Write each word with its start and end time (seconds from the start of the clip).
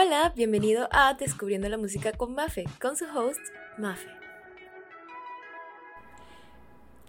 Hola, 0.00 0.32
bienvenido 0.36 0.88
a 0.92 1.14
Descubriendo 1.14 1.68
la 1.68 1.76
Música 1.76 2.12
con 2.12 2.32
Mafe, 2.32 2.66
con 2.80 2.96
su 2.96 3.04
host, 3.06 3.40
Mafe. 3.78 4.08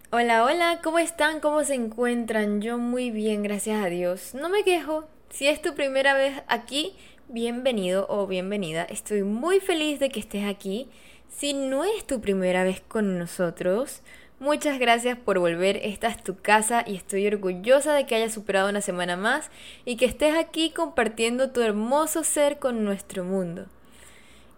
Hola, 0.09 0.43
hola, 0.43 0.79
¿cómo 0.83 0.97
están? 0.97 1.39
¿Cómo 1.39 1.63
se 1.63 1.75
encuentran? 1.75 2.63
Yo 2.63 2.79
muy 2.79 3.11
bien, 3.11 3.43
gracias 3.43 3.85
a 3.85 3.89
Dios. 3.89 4.33
No 4.33 4.49
me 4.49 4.63
quejo. 4.63 5.07
Si 5.29 5.45
es 5.47 5.61
tu 5.61 5.75
primera 5.75 6.15
vez 6.15 6.41
aquí, 6.47 6.95
bienvenido 7.27 8.07
o 8.09 8.25
bienvenida. 8.25 8.85
Estoy 8.85 9.21
muy 9.21 9.59
feliz 9.59 9.99
de 9.99 10.09
que 10.09 10.19
estés 10.19 10.45
aquí. 10.45 10.89
Si 11.27 11.53
no 11.53 11.83
es 11.83 12.07
tu 12.07 12.21
primera 12.21 12.63
vez 12.63 12.81
con 12.81 13.19
nosotros, 13.19 14.01
Muchas 14.39 14.79
gracias 14.79 15.17
por 15.17 15.37
volver, 15.37 15.81
esta 15.83 16.07
es 16.07 16.23
tu 16.23 16.37
casa 16.37 16.85
y 16.87 16.95
estoy 16.95 17.27
orgullosa 17.27 17.93
de 17.93 18.05
que 18.05 18.15
hayas 18.15 18.33
superado 18.33 18.69
una 18.69 18.79
semana 18.79 19.17
más 19.17 19.51
y 19.83 19.97
que 19.97 20.05
estés 20.05 20.33
aquí 20.37 20.69
compartiendo 20.69 21.51
tu 21.51 21.59
hermoso 21.59 22.23
ser 22.23 22.57
con 22.57 22.85
nuestro 22.85 23.25
mundo. 23.25 23.65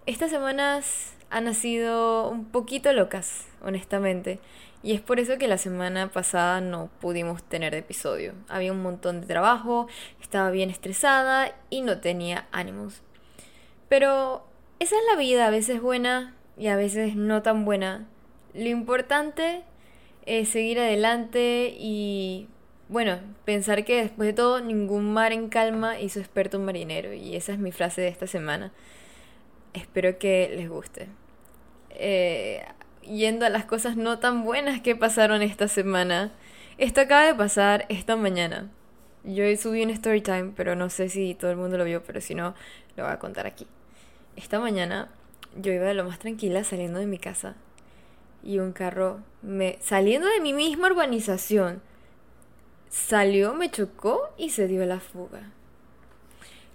Estas 0.05 0.29
semanas 0.29 1.13
han 1.31 1.51
sido 1.55 2.29
un 2.29 2.45
poquito 2.45 2.93
locas, 2.93 3.47
honestamente, 3.63 4.39
y 4.83 4.93
es 4.93 5.01
por 5.01 5.19
eso 5.19 5.39
que 5.39 5.47
la 5.47 5.57
semana 5.57 6.11
pasada 6.11 6.61
no 6.61 6.91
pudimos 6.99 7.41
tener 7.41 7.73
episodio. 7.73 8.33
Había 8.49 8.73
un 8.73 8.83
montón 8.83 9.21
de 9.21 9.25
trabajo, 9.25 9.87
estaba 10.21 10.51
bien 10.51 10.69
estresada 10.69 11.55
y 11.71 11.81
no 11.81 12.01
tenía 12.01 12.45
ánimos. 12.51 13.01
Pero 13.89 14.45
esa 14.77 14.95
es 14.95 15.01
la 15.09 15.17
vida, 15.17 15.47
a 15.47 15.51
veces 15.51 15.81
buena 15.81 16.35
y 16.55 16.67
a 16.67 16.75
veces 16.75 17.15
no 17.15 17.41
tan 17.41 17.65
buena. 17.65 18.05
Lo 18.53 18.69
importante 18.69 19.63
es 20.25 20.49
seguir 20.49 20.79
adelante 20.79 21.75
y 21.77 22.47
bueno, 22.89 23.19
pensar 23.45 23.85
que 23.85 24.01
después 24.01 24.27
de 24.27 24.33
todo 24.33 24.59
ningún 24.61 25.13
mar 25.13 25.31
en 25.31 25.47
calma 25.49 25.99
hizo 25.99 26.19
experto 26.19 26.57
un 26.59 26.65
marinero 26.65 27.13
y 27.13 27.35
esa 27.35 27.53
es 27.53 27.59
mi 27.59 27.71
frase 27.71 28.01
de 28.01 28.09
esta 28.09 28.27
semana. 28.27 28.71
Espero 29.73 30.19
que 30.19 30.53
les 30.55 30.69
guste. 30.69 31.07
Eh, 31.91 32.63
yendo 33.03 33.45
a 33.45 33.49
las 33.49 33.65
cosas 33.65 33.95
no 33.95 34.19
tan 34.19 34.43
buenas 34.43 34.81
que 34.81 34.95
pasaron 34.95 35.41
esta 35.41 35.67
semana. 35.67 36.31
Esto 36.77 37.01
acaba 37.01 37.25
de 37.25 37.35
pasar 37.35 37.85
esta 37.89 38.15
mañana. 38.15 38.69
Yo 39.23 39.43
subí 39.55 39.83
un 39.83 39.91
story 39.91 40.21
time, 40.21 40.51
pero 40.55 40.75
no 40.75 40.89
sé 40.89 41.07
si 41.07 41.35
todo 41.35 41.51
el 41.51 41.57
mundo 41.57 41.77
lo 41.77 41.85
vio, 41.85 42.03
pero 42.03 42.21
si 42.21 42.35
no, 42.35 42.55
lo 42.97 43.05
voy 43.05 43.13
a 43.13 43.19
contar 43.19 43.47
aquí. 43.47 43.67
Esta 44.35 44.59
mañana 44.59 45.09
yo 45.55 45.71
iba 45.71 45.85
de 45.85 45.93
lo 45.93 46.03
más 46.03 46.19
tranquila 46.19 46.63
saliendo 46.63 46.99
de 46.99 47.05
mi 47.05 47.19
casa 47.19 47.55
y 48.43 48.59
un 48.59 48.71
carro 48.73 49.19
me 49.41 49.77
saliendo 49.81 50.27
de 50.27 50.39
mi 50.41 50.53
misma 50.53 50.87
urbanización 50.87 51.81
salió, 52.89 53.53
me 53.53 53.71
chocó 53.71 54.33
y 54.37 54.49
se 54.49 54.67
dio 54.67 54.85
la 54.85 54.99
fuga. 54.99 55.51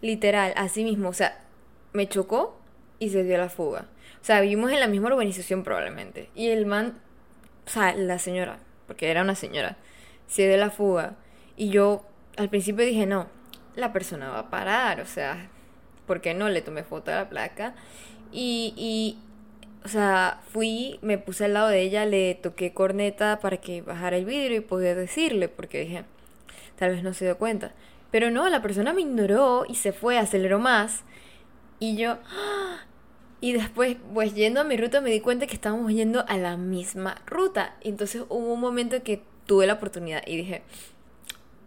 Literal, 0.01 0.53
así 0.57 0.83
mismo, 0.83 1.11
o 1.11 1.13
sea, 1.13 1.45
me 1.93 2.09
chocó 2.09 2.59
y 2.99 3.11
se 3.11 3.23
dio 3.23 3.37
la 3.39 3.49
fuga. 3.49 3.87
O 4.21 4.25
sea, 4.25 4.41
vivimos 4.41 4.73
en 4.73 4.81
la 4.81 4.89
misma 4.89 5.09
urbanización 5.09 5.63
probablemente. 5.63 6.31
Y 6.35 6.49
el 6.49 6.67
man, 6.67 6.99
o 7.67 7.71
sea, 7.71 7.95
la 7.95 8.19
señora, 8.19 8.59
porque 8.87 9.11
era 9.11 9.23
una 9.23 9.35
señora, 9.35 9.77
se 10.27 10.49
dio 10.49 10.57
la 10.57 10.71
fuga. 10.71 11.17
Y 11.57 11.69
yo 11.69 12.05
al 12.37 12.49
principio 12.49 12.85
dije, 12.85 13.07
no, 13.07 13.29
la 13.75 13.93
persona 13.93 14.31
va 14.31 14.41
a 14.41 14.51
parar, 14.51 15.01
o 15.01 15.07
sea, 15.07 15.49
¿por 16.07 16.21
qué 16.21 16.35
no? 16.35 16.49
Le 16.49 16.63
tomé 16.63 16.83
foto 16.83 17.11
a 17.13 17.17
la 17.17 17.29
placa. 17.29 17.75
Y, 18.33 18.75
y 18.77 19.19
o 19.87 19.89
sea, 19.89 20.41
fui, 20.53 20.99
me 21.01 21.17
puse 21.17 21.45
al 21.45 21.55
lado 21.55 21.69
de 21.69 21.81
ella, 21.81 22.05
le 22.07 22.35
toqué 22.35 22.75
corneta 22.75 23.39
para 23.39 23.59
que 23.59 23.83
bajara 23.83 24.17
el 24.17 24.25
vidrio 24.25 24.57
y 24.57 24.61
poder 24.61 24.97
decirle, 24.97 25.49
porque 25.49 25.79
dije, 25.79 26.05
tal 26.75 26.91
vez 26.91 27.05
no 27.05 27.15
se 27.15 27.25
dio 27.25 27.39
cuenta. 27.39 27.73
Pero 28.11 28.33
no, 28.33 28.49
la 28.49 28.63
persona 28.63 28.93
me 28.93 29.03
ignoró 29.03 29.65
y 29.69 29.77
se 29.77 29.93
fue, 29.93 30.19
aceleró 30.19 30.59
más. 30.59 31.05
Y 31.79 31.97
yo, 31.97 32.19
¡ah! 32.27 32.85
y 33.41 33.53
después, 33.53 33.97
pues 34.13 34.35
yendo 34.35 34.61
a 34.61 34.65
mi 34.65 34.77
ruta 34.77 35.01
me 35.01 35.11
di 35.11 35.21
cuenta 35.21 35.47
que 35.47 35.55
estábamos 35.55 35.93
yendo 35.93 36.25
a 36.27 36.37
la 36.37 36.57
misma 36.57 37.23
ruta. 37.25 37.77
Y 37.81 37.91
entonces 37.91 38.25
hubo 38.29 38.55
un 38.55 38.61
momento 38.61 39.01
que 39.05 39.23
tuve 39.47 39.69
la 39.69 39.75
oportunidad 39.75 40.25
y 40.27 40.37
dije, 40.37 40.63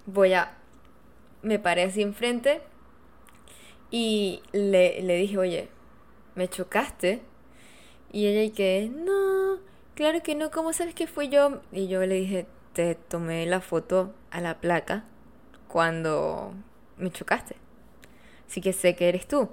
voy 0.07 0.33
a, 0.33 0.57
me 1.41 1.57
paré 1.57 1.83
así 1.83 2.01
enfrente 2.01 2.59
y 3.91 4.41
le, 4.51 5.01
le 5.03 5.15
dije, 5.15 5.37
oye, 5.37 5.69
me 6.35 6.49
chocaste 6.49 7.21
y 8.11 8.27
ella 8.27 8.43
y 8.43 8.51
que, 8.51 8.91
no, 8.93 9.59
claro 9.95 10.21
que 10.23 10.35
no, 10.35 10.51
¿cómo 10.51 10.73
sabes 10.73 10.95
que 10.95 11.07
fui 11.07 11.29
yo? 11.29 11.61
Y 11.71 11.87
yo 11.87 12.05
le 12.05 12.15
dije, 12.15 12.47
te 12.73 12.95
tomé 12.95 13.45
la 13.45 13.61
foto 13.61 14.13
a 14.31 14.41
la 14.41 14.59
placa 14.59 15.03
cuando 15.67 16.53
me 16.97 17.11
chocaste. 17.11 17.55
Así 18.47 18.61
que 18.61 18.73
sé 18.73 18.95
que 18.95 19.09
eres 19.09 19.27
tú. 19.27 19.49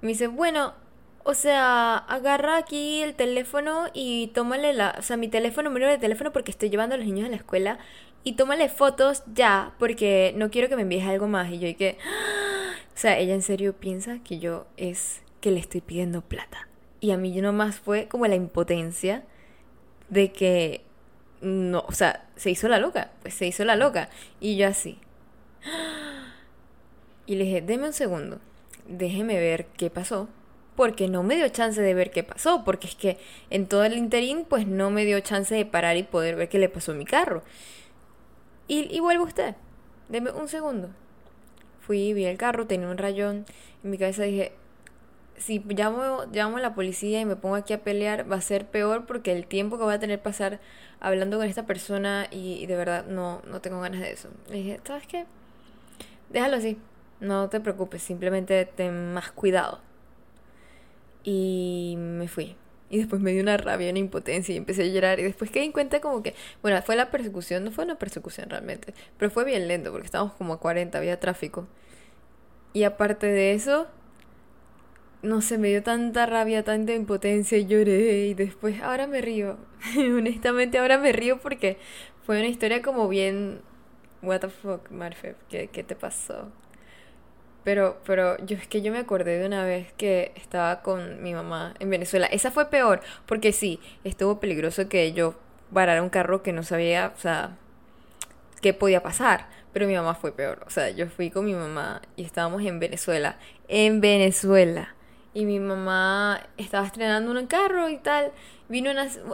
Y 0.00 0.06
me 0.06 0.12
dice, 0.12 0.26
bueno, 0.28 0.74
o 1.24 1.34
sea, 1.34 1.96
agarra 1.96 2.56
aquí 2.56 3.02
el 3.02 3.14
teléfono 3.14 3.86
y 3.92 4.28
tómale 4.28 4.72
la, 4.72 4.94
o 4.98 5.02
sea, 5.02 5.16
mi 5.16 5.28
teléfono, 5.28 5.68
número 5.68 5.88
de 5.88 5.98
teléfono 5.98 6.32
porque 6.32 6.50
estoy 6.50 6.70
llevando 6.70 6.94
a 6.94 6.98
los 6.98 7.06
niños 7.06 7.26
a 7.26 7.30
la 7.30 7.36
escuela 7.36 7.78
y 8.24 8.34
tómale 8.34 8.68
fotos 8.68 9.22
ya 9.34 9.74
porque 9.78 10.32
no 10.36 10.50
quiero 10.50 10.68
que 10.68 10.76
me 10.76 10.82
envíes 10.82 11.06
algo 11.06 11.28
más. 11.28 11.50
Y 11.50 11.58
yo 11.58 11.68
y 11.68 11.74
que, 11.74 11.98
o 12.94 12.98
sea, 12.98 13.18
ella 13.18 13.34
en 13.34 13.42
serio 13.42 13.74
piensa 13.74 14.20
que 14.22 14.38
yo 14.38 14.66
es 14.76 15.22
que 15.40 15.50
le 15.50 15.60
estoy 15.60 15.80
pidiendo 15.80 16.22
plata. 16.22 16.67
Y 17.00 17.12
a 17.12 17.16
mí 17.16 17.30
nomás 17.40 17.76
fue 17.78 18.08
como 18.08 18.26
la 18.26 18.34
impotencia 18.34 19.24
de 20.08 20.32
que 20.32 20.82
no, 21.40 21.84
o 21.86 21.92
sea, 21.92 22.26
se 22.36 22.50
hizo 22.50 22.68
la 22.68 22.78
loca, 22.78 23.12
pues 23.22 23.34
se 23.34 23.46
hizo 23.46 23.64
la 23.64 23.76
loca. 23.76 24.08
Y 24.40 24.56
yo 24.56 24.68
así. 24.68 24.98
Y 27.26 27.34
le 27.34 27.44
dije, 27.44 27.60
deme 27.60 27.88
un 27.88 27.92
segundo, 27.92 28.40
déjeme 28.86 29.38
ver 29.38 29.66
qué 29.76 29.90
pasó. 29.90 30.28
Porque 30.76 31.08
no 31.08 31.22
me 31.22 31.36
dio 31.36 31.46
chance 31.50 31.78
de 31.82 31.92
ver 31.92 32.10
qué 32.10 32.22
pasó, 32.22 32.64
porque 32.64 32.86
es 32.86 32.94
que 32.94 33.18
en 33.50 33.66
todo 33.66 33.84
el 33.84 33.98
interín, 33.98 34.46
pues 34.48 34.66
no 34.66 34.90
me 34.90 35.04
dio 35.04 35.20
chance 35.20 35.54
de 35.54 35.66
parar 35.66 35.98
y 35.98 36.04
poder 36.04 36.36
ver 36.36 36.48
qué 36.48 36.58
le 36.58 36.70
pasó 36.70 36.92
a 36.92 36.94
mi 36.94 37.04
carro. 37.04 37.42
Y, 38.66 38.88
y 38.96 39.00
vuelve 39.00 39.24
usted, 39.24 39.56
deme 40.08 40.30
un 40.30 40.48
segundo. 40.48 40.88
Fui, 41.80 42.14
vi 42.14 42.24
el 42.24 42.38
carro, 42.38 42.66
tenía 42.66 42.88
un 42.88 42.96
rayón. 42.96 43.44
En 43.84 43.90
mi 43.90 43.98
cabeza 43.98 44.22
dije, 44.22 44.52
si 45.38 45.60
llamo, 45.60 46.24
llamo 46.32 46.56
a 46.58 46.60
la 46.60 46.74
policía 46.74 47.20
y 47.20 47.24
me 47.24 47.36
pongo 47.36 47.54
aquí 47.54 47.72
a 47.72 47.82
pelear, 47.82 48.30
va 48.30 48.36
a 48.36 48.40
ser 48.40 48.66
peor 48.66 49.06
porque 49.06 49.32
el 49.32 49.46
tiempo 49.46 49.78
que 49.78 49.84
voy 49.84 49.94
a 49.94 49.98
tener 49.98 50.20
pasar 50.20 50.60
hablando 51.00 51.38
con 51.38 51.46
esta 51.46 51.66
persona 51.66 52.26
y, 52.30 52.66
de 52.66 52.76
verdad 52.76 53.06
no, 53.06 53.42
no 53.46 53.60
tengo 53.60 53.80
ganas 53.80 54.00
de 54.00 54.12
eso. 54.12 54.28
Le 54.48 54.56
dije, 54.56 54.80
¿sabes 54.84 55.06
qué? 55.06 55.26
Déjalo 56.30 56.56
así, 56.56 56.78
no 57.20 57.48
te 57.48 57.60
preocupes, 57.60 58.02
simplemente 58.02 58.64
ten 58.64 59.12
más 59.12 59.32
cuidado. 59.32 59.80
Y 61.24 61.96
me 61.98 62.28
fui. 62.28 62.56
Y 62.90 62.98
después 62.98 63.20
me 63.20 63.32
dio 63.32 63.42
una 63.42 63.56
rabia, 63.58 63.90
una 63.90 63.98
impotencia 63.98 64.54
y 64.54 64.58
empecé 64.58 64.82
a 64.82 64.86
llorar. 64.86 65.20
Y 65.20 65.22
después 65.22 65.50
caí 65.50 65.64
en 65.64 65.72
cuenta 65.72 66.00
como 66.00 66.22
que, 66.22 66.34
bueno, 66.62 66.80
fue 66.82 66.96
la 66.96 67.10
persecución, 67.10 67.64
no 67.64 67.70
fue 67.70 67.84
una 67.84 67.96
persecución 67.96 68.48
realmente, 68.48 68.94
pero 69.18 69.30
fue 69.30 69.44
bien 69.44 69.68
lento 69.68 69.90
porque 69.90 70.06
estábamos 70.06 70.34
como 70.34 70.54
a 70.54 70.60
40, 70.60 70.96
había 70.96 71.20
tráfico. 71.20 71.66
Y 72.72 72.84
aparte 72.84 73.26
de 73.26 73.52
eso, 73.52 73.88
no 75.22 75.40
sé, 75.40 75.58
me 75.58 75.68
dio 75.68 75.82
tanta 75.82 76.26
rabia, 76.26 76.62
tanta 76.64 76.92
impotencia 76.94 77.58
lloré 77.58 78.26
y 78.26 78.34
después 78.34 78.80
ahora 78.82 79.06
me 79.06 79.20
río. 79.20 79.56
Honestamente 79.96 80.78
ahora 80.78 80.98
me 80.98 81.12
río 81.12 81.38
porque 81.38 81.78
fue 82.24 82.38
una 82.38 82.48
historia 82.48 82.82
como 82.82 83.08
bien... 83.08 83.60
What 84.20 84.40
the 84.40 84.48
fuck, 84.48 84.90
Marfe, 84.90 85.36
¿qué, 85.48 85.68
qué 85.68 85.84
te 85.84 85.94
pasó? 85.94 86.50
Pero, 87.62 87.98
pero 88.04 88.36
yo 88.44 88.56
es 88.56 88.66
que 88.66 88.82
yo 88.82 88.90
me 88.90 88.98
acordé 88.98 89.38
de 89.38 89.46
una 89.46 89.64
vez 89.64 89.92
que 89.92 90.32
estaba 90.34 90.82
con 90.82 91.22
mi 91.22 91.34
mamá 91.34 91.74
en 91.78 91.90
Venezuela. 91.90 92.26
Esa 92.26 92.50
fue 92.50 92.68
peor, 92.70 93.00
porque 93.26 93.52
sí, 93.52 93.78
estuvo 94.04 94.40
peligroso 94.40 94.88
que 94.88 95.12
yo 95.12 95.34
parara 95.72 96.02
un 96.02 96.08
carro 96.08 96.42
que 96.42 96.52
no 96.52 96.62
sabía, 96.64 97.12
o 97.16 97.20
sea, 97.20 97.56
qué 98.60 98.74
podía 98.74 99.02
pasar. 99.02 99.48
Pero 99.72 99.86
mi 99.86 99.94
mamá 99.94 100.14
fue 100.14 100.32
peor. 100.32 100.64
O 100.66 100.70
sea, 100.70 100.90
yo 100.90 101.08
fui 101.08 101.30
con 101.30 101.44
mi 101.44 101.54
mamá 101.54 102.02
y 102.16 102.24
estábamos 102.24 102.62
en 102.62 102.80
Venezuela. 102.80 103.38
En 103.68 104.00
Venezuela 104.00 104.94
y 105.34 105.44
mi 105.44 105.60
mamá 105.60 106.40
estaba 106.56 106.86
estrenando 106.86 107.30
un 107.30 107.46
carro 107.46 107.88
y 107.88 107.98
tal. 107.98 108.32
Vino 108.68 108.90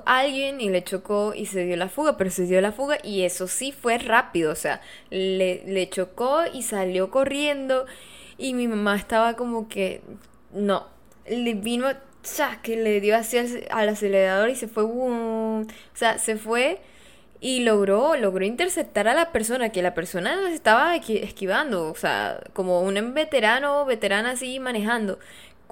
alguien 0.07 0.61
y 0.61 0.71
le 0.71 0.85
chocó 0.85 1.35
y 1.35 1.47
se 1.47 1.65
dio 1.65 1.77
la 1.77 1.89
fuga, 1.89 2.17
pero 2.17 2.31
se 2.31 2.45
dio 2.47 2.61
la 2.61 2.73
fuga 2.73 2.99
y 3.03 3.23
eso 3.23 3.49
sí 3.49 3.73
fue 3.73 3.99
rápido, 3.99 4.53
o 4.53 4.55
sea, 4.55 4.81
le, 5.11 5.65
le 5.67 5.89
chocó 5.91 6.43
y 6.53 6.63
salió 6.63 7.11
corriendo 7.11 7.87
y 8.39 8.55
mi 8.55 8.69
mamá 8.69 8.97
estaba 8.97 9.35
como 9.35 9.69
que, 9.69 10.03
no, 10.53 10.87
le 11.27 11.55
vino, 11.55 11.89
que 12.63 12.77
le 12.77 13.01
dio 13.01 13.17
así 13.17 13.39
al, 13.71 13.89
acelerador 13.89 14.51
y 14.51 14.57
se 14.57 14.69
fue, 14.69 14.85
o 14.85 15.65
sea, 15.95 16.19
se 16.19 16.37
fue 16.37 16.81
y 17.41 17.61
logró, 17.61 18.17
logró 18.17 18.45
interceptar 18.45 19.09
a 19.09 19.15
la 19.15 19.31
persona, 19.31 19.71
que 19.71 19.83
la 19.83 19.95
persona 19.95 20.51
estaba 20.51 20.97
esquivando, 20.97 21.91
o 21.91 21.95
sea, 21.95 22.41
como 22.55 22.81
un 22.81 23.15
veterano, 23.15 23.85
veterana 23.85 24.31
así 24.31 24.59
manejando. 24.61 25.19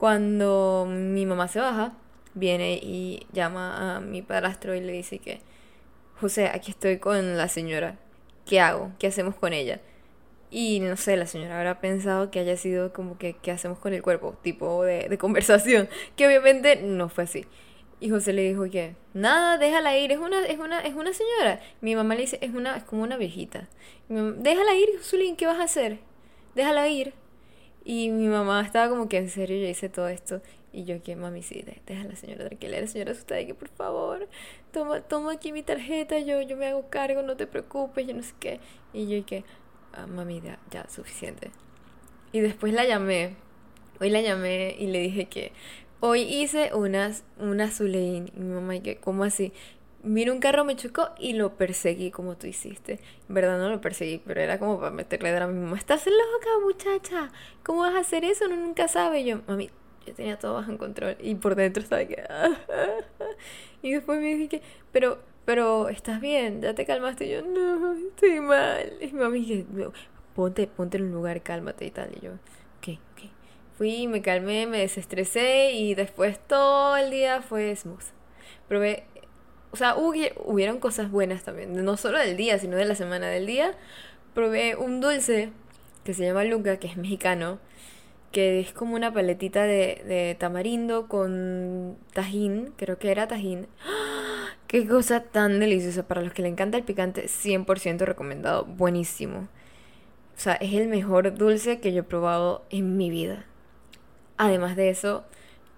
Cuando 0.03 0.85
mi 0.89 1.27
mamá 1.27 1.47
se 1.47 1.61
baja, 1.61 1.93
viene 2.35 2.73
y 2.83 3.25
llama 3.33 3.99
a 3.99 4.01
mi 4.01 4.21
padrastro 4.21 4.75
y 4.75 4.81
le 4.81 4.95
dice 4.95 5.21
que, 5.21 5.39
José, 6.21 6.49
aquí 6.49 6.73
estoy 6.73 6.99
con 6.99 7.37
la 7.37 7.47
señora. 7.47 8.01
¿Qué 8.45 8.59
hago? 8.59 8.91
¿Qué 8.99 9.07
hacemos 9.07 9.37
con 9.37 9.53
ella? 9.53 9.81
Y 10.51 10.81
no 10.81 10.97
sé, 10.97 11.17
la 11.17 11.27
señora 11.27 11.57
habrá 11.57 11.79
pensado 11.81 12.33
que 12.33 12.41
haya 12.41 12.57
sido 12.57 12.93
como 12.93 13.17
que, 13.17 13.35
¿qué 13.35 13.53
hacemos 13.53 13.79
con 13.79 13.95
el 13.95 14.03
cuerpo? 14.03 14.37
Tipo 14.43 14.83
de, 14.83 15.17
conversación. 15.19 15.89
Que 16.17 16.27
obviamente 16.27 16.83
no 16.83 17.09
fue 17.09 17.23
así. 17.23 17.47
Y 18.01 18.11
José 18.11 18.33
le 18.33 18.43
dijo 18.43 18.69
que, 18.69 18.97
nada, 19.15 19.57
déjala 19.57 19.97
ir, 19.97 20.11
es 20.11 20.19
una, 20.19 20.45
es 20.45 20.59
una, 20.59 20.81
es 20.81 20.95
una 20.95 21.13
señora. 21.13 21.61
Mi 21.81 21.95
mamá 21.95 22.17
le 22.17 22.23
dice, 22.23 22.41
es 22.43 22.53
una, 22.53 22.77
es 22.77 22.83
como 22.83 23.05
una 23.05 23.17
viejita. 23.19 23.69
déjala 24.09 24.75
ir, 24.75 24.89
Josulín, 24.99 25.37
¿qué 25.37 25.47
vas 25.47 25.61
a 25.61 25.63
hacer? 25.63 26.01
Déjala 26.57 26.89
ir. 26.89 27.22
Y 27.85 28.11
mi 28.11 28.29
mamá 28.29 28.63
estaba 28.63 28.89
como 28.89 29.09
que 29.09 29.19
en 29.19 29.29
serio 29.29 29.59
yo 29.59 29.69
hice 29.69 29.89
todo 29.89 30.09
esto. 30.09 30.41
Y 30.73 30.85
yo 30.85 31.03
que, 31.03 31.17
mami, 31.17 31.43
sí, 31.43 31.65
deja 31.87 32.03
a 32.03 32.05
la 32.05 32.17
señora 32.17 32.47
tranquila, 32.47 32.81
la 32.81 32.87
señora 32.87 33.13
asustada, 33.13 33.45
que 33.45 33.55
por 33.55 33.69
favor, 33.69 34.27
toma, 34.73 35.03
toma 35.03 35.33
aquí 35.33 35.53
mi 35.53 35.63
tarjeta, 35.63 36.19
yo, 36.19 36.41
yo 36.41 36.57
me 36.57 36.67
hago 36.67 36.89
cargo, 36.89 37.23
no 37.23 37.37
te 37.37 37.47
preocupes, 37.47 38.07
yo 38.07 38.15
no 38.15 38.23
sé 38.23 38.33
qué. 38.41 38.61
Y 38.95 39.07
yo 39.07 39.25
que, 39.27 39.45
ah, 39.93 40.07
mami, 40.07 40.41
ya, 40.41 40.59
ya, 40.71 40.89
suficiente. 40.89 41.51
Y 42.33 42.41
después 42.41 42.73
la 42.73 42.87
llamé, 42.87 43.37
hoy 44.01 44.09
la 44.09 44.23
llamé 44.23 44.75
y 44.79 44.87
le 44.87 45.01
dije 45.01 45.27
que 45.27 45.53
hoy 46.01 46.23
hice 46.23 46.75
unas, 46.75 47.25
una 47.39 47.71
Zulein. 47.71 48.33
Y 48.35 48.41
mi 48.41 48.55
mamá, 48.55 48.77
y 48.77 48.81
que, 48.81 48.97
¿cómo 48.97 49.25
así? 49.25 49.53
Mira 50.05 50.33
un 50.33 50.41
carro 50.41 50.65
me 50.65 50.75
chocó 50.75 51.11
y 51.19 51.35
lo 51.35 51.57
perseguí 51.57 52.11
como 52.11 52.37
tú 52.37 52.49
hiciste. 52.49 52.99
En 53.29 53.35
verdad 53.35 53.59
no 53.59 53.69
lo 53.69 53.81
perseguí, 53.81 54.19
pero 54.19 54.41
era 54.41 54.59
como 54.59 54.81
para 54.81 54.91
meterle 54.91 55.37
a 55.37 55.47
mi 55.47 55.61
mamá. 55.61 55.77
Estás 55.77 56.07
loca, 56.07 56.49
muchacha. 56.65 57.31
¿Cómo 57.63 57.83
vas 57.83 57.95
a 57.95 58.01
hacer 58.01 58.25
eso? 58.25 58.49
No 58.49 58.57
nunca 58.57 58.89
sabe. 58.89 59.25
yo, 59.25 59.43
mami, 59.47 59.71
yo 60.05 60.15
tenía 60.15 60.39
todo 60.39 60.55
bajo 60.55 60.77
control. 60.77 61.17
Y 61.21 61.37
por 61.37 61.55
dentro 61.55 61.83
estaba 61.83 62.05
que. 62.05 62.21
y 63.83 63.93
después 63.93 64.21
me 64.21 64.35
dije 64.35 64.61
pero, 64.91 65.21
pero, 65.45 65.89
¿estás 65.89 66.21
bien? 66.21 66.61
¿Ya 66.63 66.75
te 66.75 66.85
calmaste? 66.85 67.27
Y 67.27 67.31
yo, 67.31 67.43
no, 67.43 67.93
estoy 67.93 68.41
mal. 68.41 68.95
Y 69.01 69.07
mi 69.07 69.21
mamá 69.21 69.35
dije, 69.35 69.65
ponte, 70.35 70.67
ponte 70.67 70.99
en 70.99 71.05
un 71.05 71.13
lugar, 71.13 71.43
cálmate 71.43 71.87
y 71.87 71.91
tal. 71.93 72.11
Y 72.17 72.21
yo, 72.25 72.33
ok, 72.33 72.99
ok. 73.13 73.31
Fui, 73.79 74.09
me 74.09 74.21
calmé, 74.21 74.67
me 74.67 74.79
desestresé 74.79 75.73
y 75.73 75.95
después 75.95 76.41
todo 76.47 76.97
el 76.97 77.11
día 77.11 77.41
fue 77.41 77.75
smooth. 77.75 78.03
Probé 78.69 79.05
o 79.73 79.77
sea, 79.77 79.97
hubo, 79.97 80.13
hubieron 80.45 80.79
cosas 80.79 81.11
buenas 81.11 81.43
también, 81.43 81.85
no 81.85 81.97
solo 81.97 82.19
del 82.19 82.37
día, 82.37 82.59
sino 82.59 82.77
de 82.77 82.85
la 82.85 82.95
semana 82.95 83.29
del 83.29 83.47
día. 83.47 83.75
Probé 84.35 84.77
un 84.77 85.01
dulce 85.01 85.51
que 86.05 86.15
se 86.15 86.25
llama 86.25 86.45
Luca, 86.45 86.77
que 86.77 86.89
es 86.89 86.97
mexicano, 86.97 87.59
que 88.33 88.61
es 88.61 88.73
como 88.73 88.95
una 88.95 89.13
paletita 89.13 89.65
de, 89.65 90.37
tamarindo 90.39 91.09
con 91.09 91.97
tajín, 92.13 92.73
creo 92.77 92.99
que 92.99 93.11
era 93.11 93.29
tajín. 93.29 93.67
¡Ah! 93.85 94.49
Qué 94.67 94.87
cosa 94.87 95.23
tan 95.23 95.61
deliciosa. 95.61 96.09
Para 96.09 96.23
los 96.23 96.33
que 96.33 96.43
le 96.43 96.49
encanta 96.49 96.79
el 96.79 96.85
picante, 96.85 97.27
100% 97.27 98.01
recomendado. 98.07 98.65
Buenísimo. 98.65 99.49
O 100.35 100.41
sea, 100.41 100.55
es 100.55 100.73
el 100.73 100.89
mejor 100.89 101.35
dulce 101.35 101.79
que 101.79 101.93
yo 101.93 102.01
he 102.01 102.05
probado 102.05 102.65
en 102.71 102.97
mi 102.97 103.11
vida. 103.11 103.45
Además 104.39 104.77
de 104.77 104.89
eso, 104.89 105.25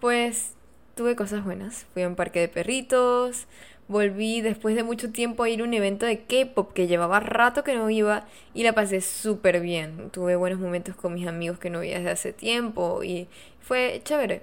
pues 0.01 0.55
tuve 0.95 1.17
cosas 1.17 1.45
buenas. 1.45 1.87
Fui 1.93 2.03
a 2.05 2.09
un 2.09 2.15
parque 2.15 2.39
de 2.39 2.49
perritos, 2.49 3.47
volví 3.89 4.41
después 4.41 4.77
de 4.77 4.83
mucho 4.83 5.11
tiempo 5.11 5.43
a 5.43 5.49
ir 5.49 5.61
a 5.61 5.65
un 5.65 5.75
evento 5.75 6.07
de 6.07 6.21
K-pop 6.23 6.73
que 6.73 6.87
llevaba 6.87 7.21
rato 7.21 7.65
que 7.65 7.75
no 7.75 7.91
iba 7.91 8.27
y 8.55 8.63
la 8.63 8.73
pasé 8.73 9.01
súper 9.01 9.61
bien. 9.61 10.11
Tuve 10.11 10.37
buenos 10.37 10.59
momentos 10.59 10.97
con 10.97 11.15
mis 11.15 11.27
amigos 11.27 11.59
que 11.59 11.71
no 11.71 11.81
veía 11.81 11.99
desde 11.99 12.11
hace 12.11 12.33
tiempo 12.33 13.03
y 13.05 13.29
fue 13.61 14.01
chévere. 14.05 14.43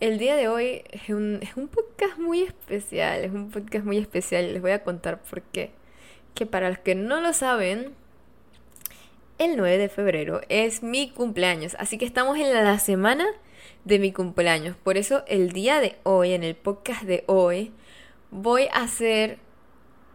El 0.00 0.18
día 0.18 0.36
de 0.36 0.48
hoy 0.48 0.82
es 0.90 1.10
un, 1.10 1.40
es 1.42 1.56
un 1.56 1.68
podcast 1.68 2.18
muy 2.18 2.42
especial, 2.42 3.22
es 3.22 3.32
un 3.32 3.50
podcast 3.50 3.84
muy 3.84 3.98
especial. 3.98 4.52
Les 4.52 4.62
voy 4.62 4.70
a 4.70 4.82
contar 4.82 5.20
por 5.20 5.42
qué. 5.42 5.70
Que 6.34 6.46
para 6.46 6.70
los 6.70 6.78
que 6.78 6.94
no 6.94 7.20
lo 7.20 7.34
saben, 7.34 7.92
el 9.38 9.56
9 9.56 9.78
de 9.78 9.88
febrero 9.88 10.40
es 10.48 10.82
mi 10.82 11.10
cumpleaños. 11.10 11.76
Así 11.78 11.98
que 11.98 12.06
estamos 12.06 12.38
en 12.38 12.52
la 12.52 12.78
semana 12.78 13.26
de 13.84 13.98
mi 13.98 14.12
cumpleaños. 14.12 14.76
Por 14.76 14.96
eso 14.96 15.24
el 15.26 15.52
día 15.52 15.80
de 15.80 15.96
hoy, 16.02 16.32
en 16.32 16.44
el 16.44 16.54
podcast 16.54 17.02
de 17.02 17.24
hoy, 17.26 17.72
voy 18.30 18.66
a 18.72 18.82
hacer 18.82 19.38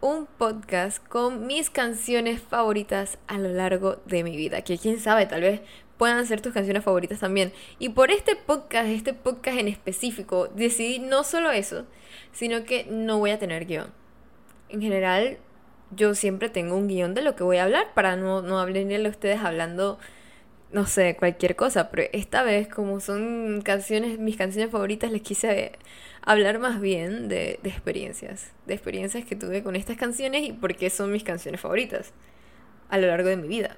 un 0.02 0.28
podcast 0.28 1.06
con 1.08 1.48
mis 1.48 1.70
canciones 1.70 2.42
favoritas 2.42 3.18
a 3.28 3.38
lo 3.38 3.50
largo 3.50 3.98
de 4.06 4.24
mi 4.24 4.38
vida. 4.38 4.62
Que 4.62 4.78
quién 4.78 5.00
sabe, 5.00 5.26
tal 5.26 5.42
vez 5.42 5.62
puedan 5.98 6.26
ser 6.26 6.42
tus 6.42 6.54
canciones 6.54 6.84
favoritas 6.84 7.20
también. 7.20 7.54
Y 7.80 7.90
por 7.90 8.12
este 8.12 8.36
podcast, 8.36 8.88
este 8.88 9.14
podcast 9.14 9.58
en 9.58 9.68
específico, 9.68 10.48
decidí 10.48 11.00
no 11.00 11.24
solo 11.24 11.52
eso, 11.52 11.86
sino 12.32 12.64
que 12.66 12.86
no 12.90 13.20
voy 13.20 13.32
a 13.32 13.40
tener 13.40 13.66
guion. 13.66 13.92
En 14.70 14.82
general, 14.82 15.38
yo 15.92 16.16
siempre 16.16 16.50
tengo 16.50 16.76
un 16.76 16.88
guion 16.88 17.14
de 17.14 17.22
lo 17.22 17.36
que 17.36 17.44
voy 17.44 17.58
a 17.58 17.64
hablar 17.64 17.94
para 17.94 18.16
no, 18.16 18.42
no 18.42 18.60
hablarle 18.60 19.06
a 19.06 19.10
ustedes 19.10 19.40
hablando 19.40 19.98
no 20.76 20.86
sé, 20.86 21.16
cualquier 21.16 21.56
cosa, 21.56 21.90
pero 21.90 22.04
esta 22.12 22.44
vez 22.44 22.68
como 22.68 23.00
son 23.00 23.62
canciones, 23.64 24.20
mis 24.20 24.36
canciones 24.36 24.70
favoritas, 24.70 25.10
les 25.10 25.22
quise 25.22 25.72
hablar 26.22 26.60
más 26.60 26.82
bien 26.82 27.30
de, 27.30 27.62
de 27.64 27.70
experiencias, 27.70 28.52
de 28.66 28.74
experiencias 28.74 29.24
que 29.24 29.38
tuve 29.38 29.64
con 29.64 29.78
estas 29.78 29.96
canciones 29.96 30.44
y 30.44 30.52
por 30.52 30.76
qué 30.76 30.90
son 30.90 31.14
mis 31.14 31.24
canciones 31.24 31.62
favoritas 31.62 32.12
a 32.90 32.98
lo 32.98 33.08
largo 33.08 33.30
de 33.30 33.38
mi 33.38 33.48
vida. 33.48 33.78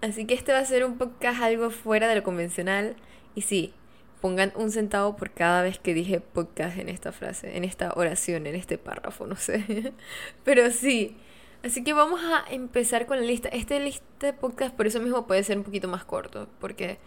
Así 0.00 0.24
que 0.24 0.32
este 0.32 0.52
va 0.52 0.60
a 0.60 0.64
ser 0.64 0.86
un 0.86 0.96
podcast 0.96 1.42
algo 1.42 1.68
fuera 1.68 2.08
de 2.08 2.14
lo 2.14 2.22
convencional 2.22 2.96
y 3.34 3.42
sí, 3.42 3.74
pongan 4.22 4.54
un 4.56 4.70
centavo 4.70 5.16
por 5.16 5.32
cada 5.32 5.60
vez 5.60 5.78
que 5.78 5.92
dije 5.92 6.20
podcast 6.20 6.78
en 6.78 6.88
esta 6.88 7.12
frase, 7.12 7.58
en 7.58 7.64
esta 7.64 7.92
oración, 7.94 8.46
en 8.46 8.54
este 8.54 8.78
párrafo, 8.78 9.26
no 9.26 9.36
sé. 9.36 9.92
Pero 10.44 10.70
sí, 10.70 11.18
Así 11.62 11.84
que 11.84 11.92
vamos 11.92 12.20
a 12.24 12.44
empezar 12.50 13.06
con 13.06 13.18
la 13.18 13.24
lista. 13.24 13.50
Este 13.50 13.78
lista 13.80 14.26
de 14.26 14.32
podcast 14.32 14.74
por 14.74 14.86
eso 14.86 14.98
mismo 15.00 15.26
puede 15.26 15.44
ser 15.44 15.58
un 15.58 15.64
poquito 15.64 15.88
más 15.88 16.04
corto, 16.04 16.48
porque 16.58 16.98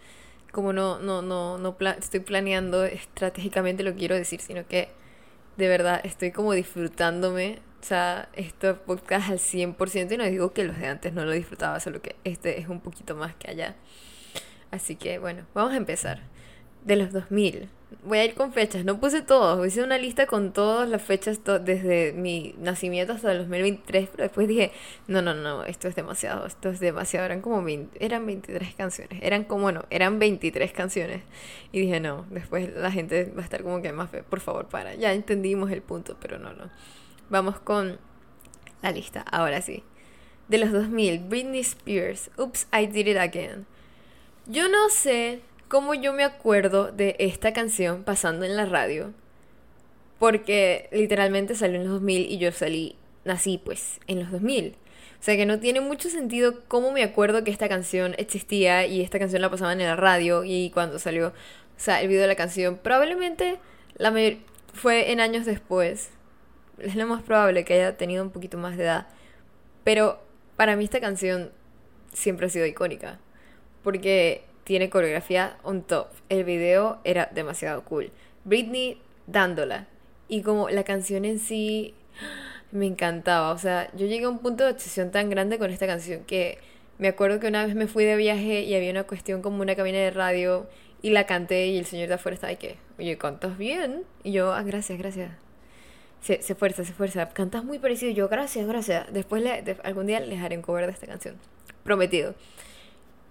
como 0.52 0.72
no, 0.72 1.00
no, 1.00 1.22
no, 1.22 1.58
no 1.58 1.76
estoy 1.98 2.20
planeando 2.20 2.84
estratégicamente 2.84 3.82
lo 3.82 3.92
que 3.92 3.98
quiero 3.98 4.14
decir, 4.14 4.40
sino 4.40 4.66
que 4.68 4.90
de 5.56 5.68
verdad 5.68 6.00
estoy 6.04 6.30
como 6.30 6.52
disfrutándome. 6.52 7.58
O 7.82 7.86
sea, 7.86 8.28
este 8.34 8.74
podcast 8.74 9.28
al 9.28 9.38
100% 9.38 10.12
y 10.12 10.16
no 10.16 10.24
digo 10.24 10.52
que 10.52 10.64
los 10.64 10.78
de 10.78 10.86
antes 10.86 11.12
no 11.12 11.24
lo 11.24 11.32
disfrutaba, 11.32 11.80
solo 11.80 12.00
que 12.00 12.16
este 12.24 12.60
es 12.60 12.68
un 12.68 12.80
poquito 12.80 13.16
más 13.16 13.34
que 13.34 13.50
allá. 13.50 13.74
Así 14.70 14.94
que 14.94 15.18
bueno, 15.18 15.46
vamos 15.52 15.72
a 15.74 15.76
empezar. 15.76 16.22
De 16.84 16.96
los 16.96 17.12
2000 17.12 17.68
voy 18.04 18.18
a 18.18 18.24
ir 18.24 18.34
con 18.34 18.52
fechas. 18.52 18.84
No 18.84 18.98
puse 19.00 19.22
todos. 19.22 19.66
Hice 19.66 19.82
una 19.82 19.98
lista 19.98 20.26
con 20.26 20.52
todas 20.52 20.88
las 20.88 21.02
fechas 21.02 21.40
desde 21.44 22.12
mi 22.12 22.54
nacimiento 22.58 23.12
hasta 23.12 23.32
el 23.32 23.38
2023. 23.38 24.08
Pero 24.10 24.22
después 24.24 24.48
dije, 24.48 24.72
no, 25.06 25.22
no, 25.22 25.34
no, 25.34 25.64
esto 25.64 25.88
es 25.88 25.94
demasiado. 25.94 26.46
Esto 26.46 26.68
es 26.70 26.80
demasiado. 26.80 27.26
Eran 27.26 27.40
como 27.40 27.62
20, 27.62 28.04
eran 28.04 28.26
23 28.26 28.74
canciones. 28.74 29.18
Eran 29.22 29.44
como, 29.44 29.72
no, 29.72 29.84
eran 29.90 30.18
23 30.18 30.72
canciones. 30.72 31.22
Y 31.72 31.80
dije, 31.80 32.00
no, 32.00 32.26
después 32.30 32.72
la 32.74 32.90
gente 32.90 33.32
va 33.36 33.42
a 33.42 33.44
estar 33.44 33.62
como 33.62 33.82
que 33.82 33.92
más, 33.92 34.10
por 34.10 34.40
favor, 34.40 34.68
para. 34.68 34.94
Ya 34.94 35.12
entendimos 35.12 35.70
el 35.70 35.82
punto, 35.82 36.16
pero 36.20 36.38
no, 36.38 36.52
no. 36.52 36.70
Vamos 37.30 37.58
con 37.58 37.98
la 38.82 38.92
lista. 38.92 39.22
Ahora 39.22 39.62
sí. 39.62 39.82
De 40.48 40.58
los 40.58 40.72
2000, 40.72 41.20
Britney 41.20 41.60
Spears, 41.60 42.30
Oops, 42.36 42.66
I 42.70 42.86
Did 42.86 43.06
It 43.06 43.16
Again. 43.16 43.66
Yo 44.46 44.68
no 44.68 44.90
sé 44.90 45.40
como 45.74 45.92
yo 45.92 46.12
me 46.12 46.22
acuerdo 46.22 46.92
de 46.92 47.16
esta 47.18 47.52
canción 47.52 48.04
pasando 48.04 48.44
en 48.44 48.54
la 48.54 48.64
radio. 48.64 49.12
Porque 50.20 50.88
literalmente 50.92 51.56
salió 51.56 51.78
en 51.78 51.82
los 51.82 51.94
2000 51.94 52.30
y 52.30 52.38
yo 52.38 52.52
salí, 52.52 52.94
nací 53.24 53.58
pues 53.58 53.98
en 54.06 54.20
los 54.20 54.30
2000. 54.30 54.76
O 55.18 55.22
sea 55.24 55.34
que 55.36 55.46
no 55.46 55.58
tiene 55.58 55.80
mucho 55.80 56.10
sentido 56.10 56.60
cómo 56.68 56.92
me 56.92 57.02
acuerdo 57.02 57.42
que 57.42 57.50
esta 57.50 57.68
canción 57.68 58.14
existía 58.18 58.86
y 58.86 59.00
esta 59.00 59.18
canción 59.18 59.42
la 59.42 59.50
pasaban 59.50 59.80
en 59.80 59.88
la 59.88 59.96
radio 59.96 60.44
y 60.44 60.70
cuando 60.70 61.00
salió, 61.00 61.30
o 61.30 61.32
sea, 61.76 62.00
el 62.00 62.06
video 62.06 62.22
de 62.22 62.28
la 62.28 62.36
canción. 62.36 62.78
Probablemente 62.78 63.58
la 63.96 64.12
fue 64.74 65.10
en 65.10 65.18
años 65.18 65.44
después. 65.44 66.10
Es 66.78 66.94
lo 66.94 67.04
más 67.08 67.24
probable 67.24 67.64
que 67.64 67.74
haya 67.74 67.96
tenido 67.96 68.22
un 68.22 68.30
poquito 68.30 68.58
más 68.58 68.76
de 68.76 68.84
edad. 68.84 69.08
Pero 69.82 70.22
para 70.54 70.76
mí 70.76 70.84
esta 70.84 71.00
canción 71.00 71.50
siempre 72.12 72.46
ha 72.46 72.50
sido 72.50 72.64
icónica. 72.64 73.18
Porque 73.82 74.44
tiene 74.64 74.90
coreografía 74.90 75.56
on 75.62 75.82
top. 75.82 76.08
El 76.28 76.44
video 76.44 76.98
era 77.04 77.30
demasiado 77.32 77.84
cool. 77.84 78.10
Britney 78.44 78.98
dándola. 79.26 79.86
Y 80.28 80.42
como 80.42 80.68
la 80.70 80.84
canción 80.84 81.24
en 81.24 81.38
sí 81.38 81.94
me 82.72 82.86
encantaba. 82.86 83.52
O 83.52 83.58
sea, 83.58 83.90
yo 83.94 84.06
llegué 84.06 84.24
a 84.24 84.30
un 84.30 84.38
punto 84.38 84.64
de 84.64 84.72
obsesión 84.72 85.10
tan 85.10 85.30
grande 85.30 85.58
con 85.58 85.70
esta 85.70 85.86
canción 85.86 86.24
que 86.24 86.58
me 86.98 87.08
acuerdo 87.08 87.40
que 87.40 87.48
una 87.48 87.66
vez 87.66 87.74
me 87.74 87.86
fui 87.86 88.04
de 88.04 88.16
viaje 88.16 88.62
y 88.62 88.74
había 88.74 88.90
una 88.90 89.04
cuestión 89.04 89.42
como 89.42 89.62
una 89.62 89.74
cabina 89.74 89.98
de 89.98 90.10
radio 90.10 90.66
y 91.02 91.10
la 91.10 91.26
canté 91.26 91.66
y 91.66 91.78
el 91.78 91.84
señor 91.84 92.08
de 92.08 92.14
afuera 92.14 92.34
estaba 92.34 92.50
ahí 92.50 92.56
que, 92.56 92.76
oye, 92.98 93.18
cantas 93.18 93.58
bien. 93.58 94.04
Y 94.22 94.32
yo, 94.32 94.52
ah, 94.52 94.62
gracias, 94.62 94.98
gracias. 94.98 95.32
Se, 96.22 96.40
se 96.40 96.54
fuerza, 96.54 96.84
se 96.84 96.94
fuerza. 96.94 97.28
Cantas 97.28 97.64
muy 97.64 97.78
parecido. 97.78 98.10
yo, 98.12 98.28
gracias, 98.28 98.66
gracias. 98.66 99.12
Después 99.12 99.44
algún 99.82 100.06
día 100.06 100.20
les 100.20 100.40
haré 100.40 100.56
un 100.56 100.62
cover 100.62 100.86
de 100.86 100.92
esta 100.92 101.06
canción. 101.06 101.36
Prometido. 101.82 102.34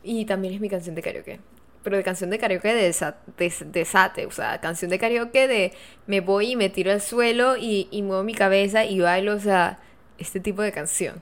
Y 0.04 0.26
también 0.26 0.54
es 0.54 0.60
mi 0.62 0.70
canción 0.70 0.96
de 0.96 1.02
karaoke. 1.02 1.40
Pero 1.84 1.98
de 1.98 2.04
canción 2.04 2.30
de 2.30 2.40
karaoke 2.40 2.74
de, 2.74 3.54
desate, 3.72 4.26
o 4.26 4.32
sea, 4.32 4.62
canción 4.62 4.90
de 4.90 5.00
karaoke 5.00 5.48
de 5.48 5.74
me 6.08 6.22
voy 6.22 6.52
y 6.52 6.56
me 6.56 6.70
tiro 6.70 6.92
al 6.92 7.02
suelo 7.02 7.58
y, 7.58 7.88
y 7.92 8.02
muevo 8.04 8.24
mi 8.24 8.34
cabeza 8.34 8.86
y 8.86 9.00
bailo, 9.00 9.36
o 9.36 9.40
sea, 9.40 9.80
este 10.18 10.40
tipo 10.40 10.62
de 10.62 10.72
canción. 10.72 11.22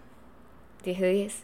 10 0.83 0.99
de 0.99 1.11
10. 1.11 1.43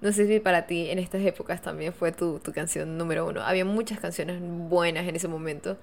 No 0.00 0.12
sé 0.12 0.26
si 0.26 0.40
para 0.40 0.66
ti 0.66 0.90
en 0.90 0.98
estas 0.98 1.22
épocas 1.24 1.62
también 1.62 1.92
fue 1.92 2.12
tu, 2.12 2.38
tu 2.40 2.52
canción 2.52 2.98
número 2.98 3.26
uno. 3.26 3.42
Había 3.42 3.64
muchas 3.64 3.98
canciones 3.98 4.38
buenas 4.40 5.06
en 5.08 5.16
ese 5.16 5.28
momento. 5.28 5.78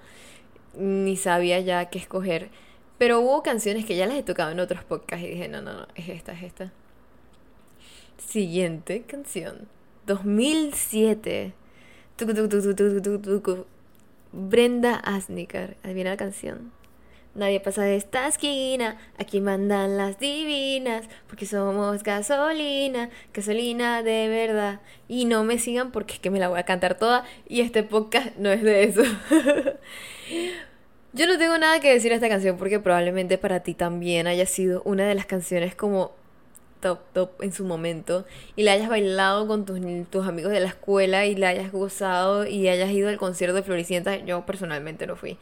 Ni 0.74 1.16
sabía 1.16 1.60
ya 1.60 1.86
qué 1.86 1.98
escoger. 1.98 2.50
Pero 2.98 3.20
hubo 3.20 3.42
canciones 3.42 3.84
que 3.84 3.96
ya 3.96 4.06
las 4.06 4.16
he 4.16 4.22
tocado 4.22 4.52
en 4.52 4.60
otros 4.60 4.84
podcasts 4.84 5.26
y 5.26 5.30
dije, 5.30 5.48
no, 5.48 5.62
no, 5.62 5.72
no, 5.72 5.88
es 5.96 6.08
esta, 6.08 6.32
es 6.32 6.44
esta. 6.44 6.72
Siguiente 8.18 9.02
canción. 9.02 9.68
2007. 10.06 11.52
Brenda 14.32 14.96
Asnicar. 14.96 15.76
Adivina 15.82 16.10
la 16.10 16.16
canción. 16.16 16.72
Nadie 17.34 17.58
pasa 17.58 17.82
de 17.82 17.96
esta 17.96 18.28
esquina, 18.28 18.96
aquí 19.18 19.40
mandan 19.40 19.96
las 19.96 20.20
divinas, 20.20 21.08
porque 21.26 21.46
somos 21.46 22.04
gasolina, 22.04 23.10
gasolina 23.32 24.04
de 24.04 24.28
verdad. 24.28 24.80
Y 25.08 25.24
no 25.24 25.42
me 25.42 25.58
sigan 25.58 25.90
porque 25.90 26.14
es 26.14 26.20
que 26.20 26.30
me 26.30 26.38
la 26.38 26.48
voy 26.48 26.60
a 26.60 26.64
cantar 26.64 26.96
toda 26.96 27.24
y 27.48 27.60
este 27.62 27.82
podcast 27.82 28.36
no 28.36 28.50
es 28.50 28.62
de 28.62 28.84
eso. 28.84 29.02
Yo 31.12 31.26
no 31.26 31.36
tengo 31.36 31.58
nada 31.58 31.80
que 31.80 31.92
decir 31.92 32.12
a 32.12 32.16
esta 32.16 32.28
canción 32.28 32.56
porque 32.56 32.78
probablemente 32.78 33.36
para 33.36 33.60
ti 33.60 33.74
también 33.74 34.28
haya 34.28 34.46
sido 34.46 34.82
una 34.84 35.04
de 35.04 35.16
las 35.16 35.26
canciones 35.26 35.74
como 35.74 36.12
top 36.84 37.00
top 37.14 37.42
en 37.42 37.52
su 37.52 37.64
momento 37.64 38.26
y 38.56 38.62
la 38.62 38.72
hayas 38.72 38.90
bailado 38.90 39.48
con 39.48 39.64
tus, 39.64 39.80
tus 40.10 40.26
amigos 40.26 40.52
de 40.52 40.60
la 40.60 40.68
escuela 40.68 41.24
y 41.24 41.34
la 41.34 41.48
hayas 41.48 41.72
gozado 41.72 42.46
y 42.46 42.68
hayas 42.68 42.90
ido 42.90 43.08
al 43.08 43.16
concierto 43.16 43.56
de 43.56 43.62
Floricienta. 43.62 44.18
Yo 44.18 44.44
personalmente 44.44 45.06
no 45.06 45.16
fui 45.16 45.38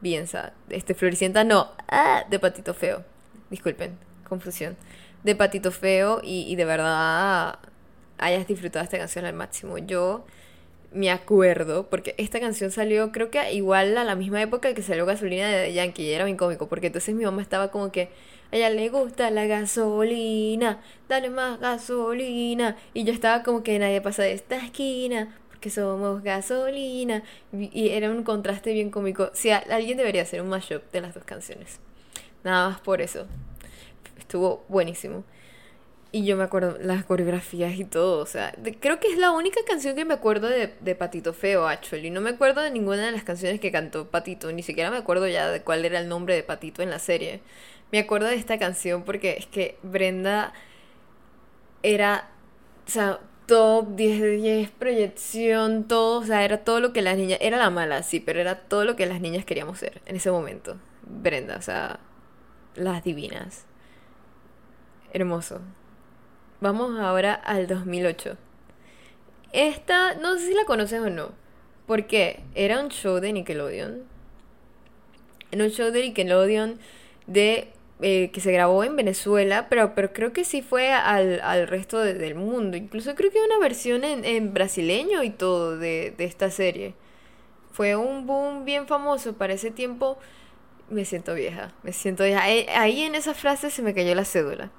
bien. 0.00 0.26
Este, 0.68 0.94
Floricienta 0.94 1.44
no, 1.44 1.70
ah, 1.88 2.24
de 2.28 2.38
Patito 2.38 2.74
Feo. 2.74 3.02
Disculpen, 3.50 3.98
confusión. 4.28 4.76
De 5.24 5.34
Patito 5.34 5.72
Feo 5.72 6.20
y, 6.22 6.44
y 6.48 6.56
de 6.56 6.64
verdad 6.66 7.58
hayas 8.18 8.46
disfrutado 8.46 8.84
esta 8.84 8.98
canción 8.98 9.24
al 9.24 9.34
máximo. 9.34 9.78
Yo 9.78 10.26
me 10.92 11.10
acuerdo, 11.10 11.88
porque 11.88 12.14
esta 12.18 12.40
canción 12.40 12.70
salió 12.70 13.12
creo 13.12 13.30
que 13.30 13.52
igual 13.52 13.96
a 13.96 14.04
la 14.04 14.14
misma 14.14 14.42
época 14.42 14.74
que 14.74 14.82
salió 14.82 15.06
Gasolina 15.06 15.48
de 15.48 15.72
Yankee, 15.72 16.02
y 16.02 16.12
era 16.12 16.24
bien 16.24 16.36
cómico, 16.36 16.68
porque 16.68 16.88
entonces 16.88 17.14
mi 17.14 17.24
mamá 17.24 17.42
estaba 17.42 17.70
como 17.70 17.90
que 17.92 18.10
ella 18.52 18.70
le 18.70 18.88
gusta 18.90 19.30
la 19.30 19.46
gasolina, 19.46 20.80
dale 21.08 21.30
más 21.30 21.58
gasolina, 21.58 22.76
y 22.94 23.04
yo 23.04 23.12
estaba 23.12 23.42
como 23.42 23.62
que 23.62 23.78
nadie 23.78 24.00
pasa 24.00 24.22
de 24.22 24.32
esta 24.32 24.56
esquina, 24.56 25.34
que 25.62 25.70
somos 25.70 26.22
gasolina. 26.22 27.22
Y 27.52 27.88
era 27.88 28.10
un 28.10 28.24
contraste 28.24 28.74
bien 28.74 28.90
cómico. 28.90 29.30
Si 29.32 29.50
alguien 29.50 29.96
debería 29.96 30.20
hacer 30.20 30.42
un 30.42 30.50
mashup 30.50 30.82
de 30.92 31.00
las 31.00 31.14
dos 31.14 31.24
canciones. 31.24 31.80
Nada 32.44 32.68
más 32.68 32.80
por 32.80 33.00
eso. 33.00 33.26
Estuvo 34.18 34.64
buenísimo. 34.68 35.24
Y 36.14 36.26
yo 36.26 36.36
me 36.36 36.44
acuerdo 36.44 36.76
las 36.78 37.06
coreografías 37.06 37.74
y 37.76 37.86
todo. 37.86 38.20
O 38.20 38.26
sea, 38.26 38.54
creo 38.80 39.00
que 39.00 39.08
es 39.08 39.16
la 39.16 39.30
única 39.30 39.60
canción 39.66 39.96
que 39.96 40.04
me 40.04 40.12
acuerdo 40.12 40.48
de, 40.48 40.74
de 40.80 40.94
Patito 40.94 41.32
Feo, 41.32 41.66
actually. 41.66 42.10
No 42.10 42.20
me 42.20 42.30
acuerdo 42.30 42.60
de 42.60 42.70
ninguna 42.70 43.06
de 43.06 43.12
las 43.12 43.22
canciones 43.22 43.60
que 43.60 43.72
cantó 43.72 44.08
Patito. 44.10 44.52
Ni 44.52 44.62
siquiera 44.62 44.90
me 44.90 44.98
acuerdo 44.98 45.26
ya 45.26 45.48
de 45.48 45.62
cuál 45.62 45.86
era 45.86 46.00
el 46.00 46.08
nombre 46.08 46.34
de 46.34 46.42
Patito 46.42 46.82
en 46.82 46.90
la 46.90 46.98
serie. 46.98 47.40
Me 47.92 47.98
acuerdo 47.98 48.28
de 48.28 48.36
esta 48.36 48.58
canción 48.58 49.04
porque 49.04 49.36
es 49.38 49.46
que 49.46 49.78
Brenda 49.82 50.52
era. 51.82 52.30
O 52.86 52.90
sea, 52.90 53.20
top 53.46 53.96
10 53.96 54.20
de 54.20 54.30
10, 54.30 54.70
proyección, 54.70 55.86
todo, 55.86 56.20
o 56.20 56.24
sea, 56.24 56.44
era 56.44 56.64
todo 56.64 56.80
lo 56.80 56.92
que 56.92 57.02
las 57.02 57.16
niñas, 57.16 57.38
era 57.42 57.58
la 57.58 57.70
mala, 57.70 58.02
sí, 58.02 58.18
pero 58.18 58.40
era 58.40 58.60
todo 58.60 58.84
lo 58.84 58.96
que 58.96 59.06
las 59.06 59.20
niñas 59.20 59.44
queríamos 59.44 59.78
ser 59.78 60.00
en 60.06 60.16
ese 60.16 60.30
momento. 60.30 60.78
Brenda, 61.02 61.56
o 61.56 61.62
sea, 61.62 62.00
las 62.74 63.04
divinas. 63.04 63.66
Hermoso. 65.12 65.60
Vamos 66.60 66.98
ahora 66.98 67.34
al 67.34 67.66
2008. 67.66 68.36
Esta, 69.52 70.14
no 70.14 70.38
sé 70.38 70.46
si 70.46 70.54
la 70.54 70.64
conoces 70.64 71.00
o 71.00 71.10
no, 71.10 71.32
porque 71.86 72.40
era 72.54 72.80
un 72.80 72.88
show 72.88 73.20
de 73.20 73.32
Nickelodeon. 73.32 74.02
Era 75.50 75.64
un 75.64 75.70
show 75.70 75.90
de 75.90 76.00
Nickelodeon 76.00 76.78
de 77.26 77.70
eh, 78.04 78.30
que 78.32 78.40
se 78.40 78.50
grabó 78.50 78.82
en 78.82 78.96
Venezuela, 78.96 79.68
pero, 79.68 79.94
pero 79.94 80.12
creo 80.12 80.32
que 80.32 80.44
sí 80.44 80.60
fue 80.60 80.92
al, 80.92 81.40
al 81.40 81.68
resto 81.68 82.00
del 82.00 82.34
mundo. 82.34 82.76
Incluso 82.76 83.14
creo 83.14 83.30
que 83.30 83.38
una 83.40 83.60
versión 83.60 84.02
en, 84.02 84.24
en 84.24 84.52
brasileño 84.52 85.22
y 85.22 85.30
todo 85.30 85.78
de, 85.78 86.12
de, 86.16 86.24
esta 86.24 86.50
serie. 86.50 86.94
Fue 87.70 87.94
un 87.94 88.26
boom 88.26 88.64
bien 88.64 88.88
famoso 88.88 89.34
para 89.34 89.52
ese 89.52 89.70
tiempo. 89.70 90.18
Me 90.90 91.04
siento 91.04 91.34
vieja, 91.34 91.72
me 91.84 91.92
siento 91.92 92.24
vieja. 92.24 92.42
Ahí, 92.42 92.66
ahí 92.74 93.02
en 93.02 93.14
esa 93.14 93.34
frase 93.34 93.70
se 93.70 93.82
me 93.82 93.94
cayó 93.94 94.14
la 94.16 94.24
cédula. 94.24 94.72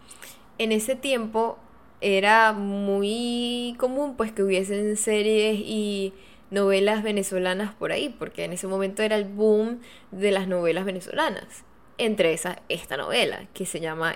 En 0.57 0.73
ese 0.73 0.95
tiempo 0.95 1.57
era 2.01 2.51
muy 2.51 3.75
común 3.79 4.15
pues 4.17 4.33
que 4.33 4.43
hubiesen 4.43 4.97
series 4.97 5.59
y 5.59 6.13
novelas 6.51 7.03
venezolanas 7.03 7.73
por 7.73 7.93
ahí, 7.93 8.13
porque 8.19 8.43
en 8.43 8.51
ese 8.53 8.67
momento 8.67 9.01
era 9.01 9.15
el 9.15 9.25
boom 9.25 9.79
de 10.11 10.31
las 10.31 10.47
novelas 10.49 10.83
venezolanas 10.85 11.63
entre 11.97 12.33
esas 12.33 12.57
esta 12.69 12.97
novela 12.97 13.47
que 13.53 13.65
se 13.65 13.79
llama 13.79 14.15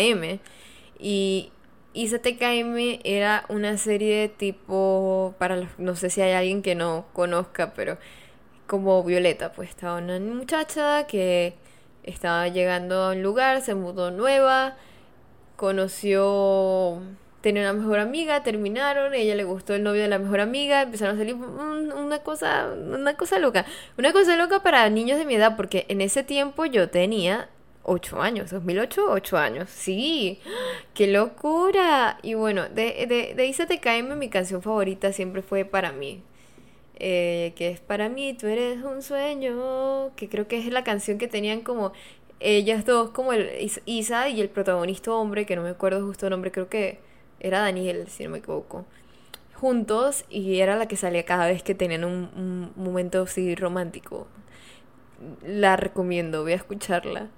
M 0.00 0.40
y 0.98 1.52
M 1.94 3.00
era 3.04 3.44
una 3.48 3.76
serie 3.76 4.28
tipo 4.28 5.34
para 5.38 5.56
los, 5.56 5.68
no 5.78 5.94
sé 5.96 6.10
si 6.10 6.22
hay 6.22 6.32
alguien 6.32 6.62
que 6.62 6.74
no 6.74 7.06
conozca 7.12 7.74
pero 7.74 7.98
como 8.66 9.02
Violeta 9.04 9.52
pues 9.52 9.68
estaba 9.70 9.98
una 9.98 10.18
muchacha 10.18 11.06
que 11.06 11.54
estaba 12.02 12.48
llegando 12.48 13.02
a 13.02 13.12
un 13.12 13.22
lugar 13.22 13.60
se 13.60 13.74
mudó 13.74 14.10
nueva 14.10 14.76
conoció 15.56 17.02
tenía 17.42 17.62
una 17.62 17.74
mejor 17.74 17.98
amiga, 17.98 18.42
terminaron, 18.42 19.12
ella 19.14 19.34
le 19.34 19.44
gustó 19.44 19.74
el 19.74 19.82
novio 19.82 20.02
de 20.02 20.08
la 20.08 20.18
mejor 20.18 20.40
amiga, 20.40 20.82
empezaron 20.82 21.16
a 21.16 21.18
salir 21.18 21.34
una 21.34 22.20
cosa, 22.20 22.72
una 22.72 23.14
cosa 23.16 23.38
loca. 23.38 23.66
Una 23.98 24.12
cosa 24.12 24.36
loca 24.36 24.62
para 24.62 24.88
niños 24.88 25.18
de 25.18 25.26
mi 25.26 25.34
edad, 25.34 25.56
porque 25.56 25.84
en 25.88 26.00
ese 26.00 26.22
tiempo 26.22 26.64
yo 26.64 26.88
tenía 26.88 27.48
8 27.84 28.22
años, 28.22 28.50
2008, 28.50 29.06
8 29.10 29.36
años. 29.38 29.70
Sí, 29.70 30.40
qué 30.94 31.08
locura. 31.08 32.18
Y 32.22 32.34
bueno, 32.34 32.68
de, 32.68 33.06
de, 33.08 33.34
de 33.34 33.46
Isa 33.46 33.66
mi 34.16 34.28
canción 34.28 34.62
favorita 34.62 35.12
siempre 35.12 35.42
fue 35.42 35.64
para 35.64 35.92
mí. 35.92 36.22
Eh, 37.04 37.52
que 37.56 37.70
es 37.70 37.80
para 37.80 38.08
mí, 38.08 38.34
tú 38.34 38.46
eres 38.46 38.82
un 38.84 39.02
sueño, 39.02 40.12
que 40.14 40.28
creo 40.28 40.46
que 40.46 40.58
es 40.58 40.66
la 40.72 40.84
canción 40.84 41.18
que 41.18 41.26
tenían 41.26 41.62
como 41.62 41.92
ellas 42.38 42.84
dos, 42.84 43.10
como 43.10 43.32
el 43.32 43.50
Isa 43.86 44.28
y 44.28 44.40
el 44.40 44.48
protagonista 44.48 45.12
hombre, 45.12 45.46
que 45.46 45.56
no 45.56 45.62
me 45.62 45.70
acuerdo 45.70 46.06
justo 46.06 46.26
el 46.26 46.30
nombre, 46.30 46.52
creo 46.52 46.68
que 46.68 46.98
era 47.42 47.60
Daniel, 47.60 48.06
si 48.08 48.24
no 48.24 48.30
me 48.30 48.38
equivoco, 48.38 48.86
juntos 49.54 50.24
y 50.30 50.60
era 50.60 50.76
la 50.76 50.86
que 50.86 50.96
salía 50.96 51.24
cada 51.24 51.46
vez 51.46 51.62
que 51.62 51.74
tenían 51.74 52.04
un, 52.04 52.72
momento 52.76 53.22
así 53.22 53.54
romántico. 53.54 54.26
La 55.44 55.76
recomiendo, 55.76 56.42
voy 56.42 56.52
a 56.52 56.56
escucharla. 56.56 57.28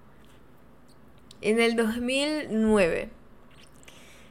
En 1.41 1.61
el 1.61 1.75
2009. 1.77 3.09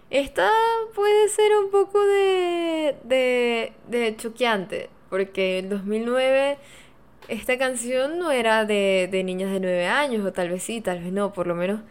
Esta 0.09 0.49
puede 0.93 1.27
ser 1.29 1.51
un 1.57 1.71
poco 1.71 1.99
de, 2.05 2.95
de, 3.03 3.73
de 3.87 4.15
choqueante, 4.15 4.89
porque 5.09 5.59
en 5.59 5.69
2009 5.69 6.57
esta 7.29 7.57
canción 7.57 8.19
no 8.19 8.29
era 8.29 8.65
de, 8.65 9.07
de 9.11 9.23
niñas 9.23 9.51
de 9.51 9.59
9 9.59 9.87
años, 9.87 10.25
o 10.25 10.31
tal 10.31 10.49
vez 10.49 10.61
sí, 10.61 10.81
tal 10.81 10.99
vez 10.99 11.11
no, 11.11 11.33
por 11.33 11.47
lo 11.47 11.55
menos 11.55 11.81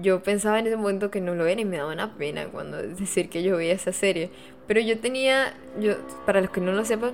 yo 0.00 0.22
pensaba 0.22 0.58
en 0.58 0.66
ese 0.66 0.76
momento 0.76 1.10
que 1.10 1.20
no 1.20 1.34
lo 1.34 1.46
era 1.46 1.60
y 1.60 1.64
me 1.64 1.76
daba 1.76 1.92
una 1.92 2.16
pena 2.16 2.46
cuando 2.46 2.76
decir 2.82 3.28
que 3.28 3.42
yo 3.42 3.56
veía 3.56 3.74
esa 3.74 3.92
serie. 3.92 4.30
Pero 4.66 4.80
yo 4.80 4.98
tenía, 4.98 5.54
yo, 5.80 5.94
para 6.26 6.40
los 6.40 6.50
que 6.50 6.60
no 6.60 6.72
lo 6.72 6.84
sepan, 6.84 7.12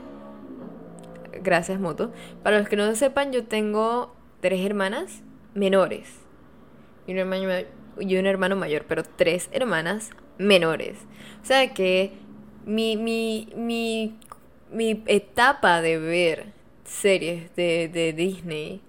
gracias 1.42 1.80
Moto, 1.80 2.12
para 2.42 2.58
los 2.58 2.68
que 2.68 2.76
no 2.76 2.86
lo 2.86 2.94
sepan, 2.94 3.32
yo 3.32 3.44
tengo 3.44 4.14
tres 4.40 4.64
hermanas 4.64 5.22
menores 5.54 6.08
y 7.06 7.12
un 7.12 7.18
hermano, 7.18 7.48
y 7.98 8.16
un 8.16 8.26
hermano 8.26 8.56
mayor, 8.56 8.84
pero 8.86 9.02
tres 9.02 9.48
hermanas 9.52 10.10
menores. 10.36 10.98
O 11.42 11.46
sea 11.46 11.72
que 11.72 12.12
mi, 12.66 12.96
mi, 12.96 13.48
mi, 13.56 14.14
mi 14.70 15.02
etapa 15.06 15.80
de 15.80 15.98
ver 15.98 16.46
series 16.84 17.54
de, 17.56 17.88
de 17.88 18.12
Disney 18.12 18.82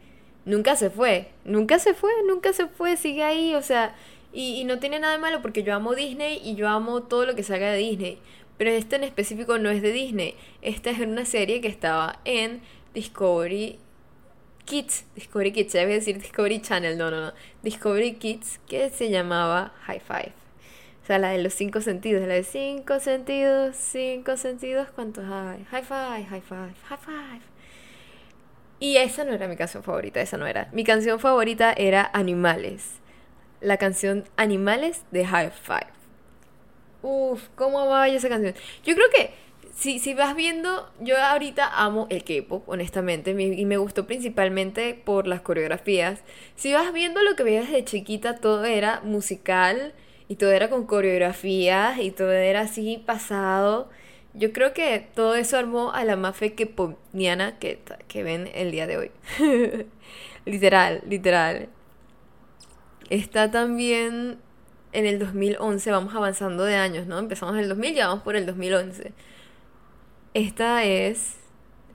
nunca 0.45 0.75
se 0.75 0.89
fue, 0.89 1.31
nunca 1.45 1.79
se 1.79 1.93
fue, 1.93 2.11
nunca 2.27 2.53
se 2.53 2.67
fue, 2.67 2.97
sigue 2.97 3.23
ahí, 3.23 3.55
o 3.55 3.61
sea, 3.61 3.95
y, 4.31 4.63
no 4.65 4.79
tiene 4.79 4.99
nada 4.99 5.13
de 5.13 5.19
malo 5.19 5.41
porque 5.41 5.63
yo 5.63 5.73
amo 5.73 5.95
Disney 5.95 6.39
y 6.43 6.55
yo 6.55 6.67
amo 6.67 7.03
todo 7.03 7.25
lo 7.25 7.35
que 7.35 7.43
salga 7.43 7.71
de 7.71 7.77
Disney. 7.77 8.19
Pero 8.57 8.71
este 8.71 8.97
en 8.97 9.03
específico 9.03 9.57
no 9.57 9.69
es 9.69 9.81
de 9.81 9.91
Disney. 9.91 10.35
Esta 10.61 10.89
es 10.91 10.99
una 10.99 11.25
serie 11.25 11.61
que 11.61 11.67
estaba 11.67 12.19
en 12.25 12.61
Discovery 12.93 13.79
Kids. 14.65 15.05
Discovery 15.15 15.51
Kids, 15.51 15.73
ya 15.73 15.83
voy 15.83 15.93
a 15.93 15.95
decir 15.95 16.19
Discovery 16.19 16.61
Channel, 16.61 16.97
no, 16.97 17.09
no, 17.09 17.21
no. 17.21 17.33
Discovery 17.63 18.15
Kids 18.15 18.59
que 18.67 18.89
se 18.89 19.09
llamaba 19.09 19.73
High 19.85 20.01
Five. 20.01 20.33
O 21.03 21.05
sea, 21.07 21.17
la 21.17 21.29
de 21.29 21.41
los 21.41 21.53
cinco 21.53 21.81
sentidos, 21.81 22.27
la 22.27 22.35
de 22.35 22.43
cinco 22.43 22.99
sentidos, 22.99 23.75
cinco 23.75 24.37
sentidos, 24.37 24.89
¿cuántos 24.93 25.23
hay? 25.25 25.63
High 25.71 25.83
Five, 25.83 26.25
High 26.25 26.41
Five, 26.41 26.73
High 26.87 26.99
Five. 26.99 27.48
Y 28.79 28.97
esa 28.97 29.23
no 29.23 29.33
era 29.33 29.47
mi 29.47 29.57
canción 29.57 29.83
favorita, 29.83 30.21
esa 30.21 30.37
no 30.37 30.47
era. 30.47 30.69
Mi 30.71 30.83
canción 30.83 31.19
favorita 31.19 31.73
era 31.73 32.09
Animales. 32.13 32.99
La 33.61 33.77
canción 33.77 34.23
Animales 34.37 35.03
de 35.11 35.25
High 35.25 35.51
Five. 35.51 35.87
Uf, 37.01 37.47
cómo 37.55 37.79
amaba 37.79 38.07
esa 38.07 38.29
canción. 38.29 38.53
Yo 38.83 38.95
creo 38.95 39.07
que 39.13 39.31
si, 39.75 39.99
si 39.99 40.13
vas 40.13 40.35
viendo, 40.35 40.89
yo 40.99 41.17
ahorita 41.21 41.69
amo 41.81 42.07
el 42.09 42.23
K-pop, 42.23 42.67
honestamente, 42.67 43.31
y 43.31 43.65
me 43.65 43.77
gustó 43.77 44.05
principalmente 44.05 44.93
por 44.93 45.27
las 45.27 45.41
coreografías. 45.41 46.21
Si 46.55 46.73
vas 46.73 46.91
viendo 46.91 47.21
lo 47.21 47.35
que 47.35 47.43
veías 47.43 47.67
desde 47.67 47.85
chiquita, 47.85 48.37
todo 48.37 48.65
era 48.65 49.01
musical 49.01 49.93
y 50.27 50.35
todo 50.35 50.51
era 50.51 50.69
con 50.69 50.85
coreografías 50.85 51.99
y 51.99 52.11
todo 52.11 52.31
era 52.31 52.61
así 52.61 53.01
pasado. 53.05 53.89
Yo 54.33 54.53
creo 54.53 54.73
que 54.73 55.07
todo 55.15 55.35
eso 55.35 55.57
armó 55.57 55.91
a 55.91 56.05
la 56.05 56.15
mafe 56.15 56.53
que 56.53 56.67
que, 57.59 57.79
que 58.07 58.23
ven 58.23 58.49
el 58.53 58.71
día 58.71 58.87
de 58.87 58.97
hoy. 58.97 59.11
literal, 60.45 61.01
literal. 61.07 61.69
Está 63.09 63.49
también 63.49 64.37
en 64.91 65.05
el 65.05 65.19
2011, 65.19 65.91
vamos 65.91 66.15
avanzando 66.15 66.63
de 66.63 66.75
años, 66.75 67.07
¿no? 67.07 67.17
Empezamos 67.17 67.55
en 67.55 67.61
el 67.61 67.69
2000 67.69 67.97
y 67.97 67.99
vamos 67.99 68.23
por 68.23 68.35
el 68.35 68.45
2011. 68.45 69.13
Esta 70.33 70.83
es, 70.83 71.37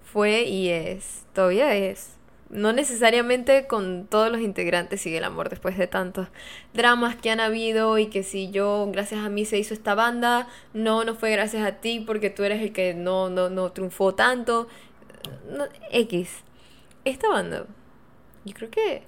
fue 0.04 0.42
y 0.42 0.70
es, 0.70 1.24
todavía 1.32 1.74
es. 1.74 2.16
No 2.54 2.72
necesariamente 2.72 3.66
con 3.66 4.06
todos 4.06 4.30
los 4.30 4.40
integrantes 4.40 5.00
sigue 5.00 5.18
el 5.18 5.24
amor 5.24 5.48
después 5.48 5.76
de 5.76 5.88
tantos 5.88 6.28
dramas 6.72 7.16
que 7.16 7.30
han 7.30 7.40
habido 7.40 7.98
y 7.98 8.06
que 8.06 8.22
si 8.22 8.52
yo, 8.52 8.88
gracias 8.92 9.24
a 9.24 9.28
mí 9.28 9.44
se 9.44 9.58
hizo 9.58 9.74
esta 9.74 9.96
banda, 9.96 10.46
no, 10.72 11.02
no 11.04 11.16
fue 11.16 11.32
gracias 11.32 11.66
a 11.66 11.80
ti 11.80 11.98
porque 11.98 12.30
tú 12.30 12.44
eres 12.44 12.62
el 12.62 12.72
que 12.72 12.94
no, 12.94 13.28
no, 13.28 13.50
no 13.50 13.72
triunfó 13.72 14.14
tanto. 14.14 14.68
X. 15.90 16.44
Esta 17.04 17.28
banda, 17.28 17.66
yo 18.44 18.54
creo 18.54 18.70
que 18.70 19.02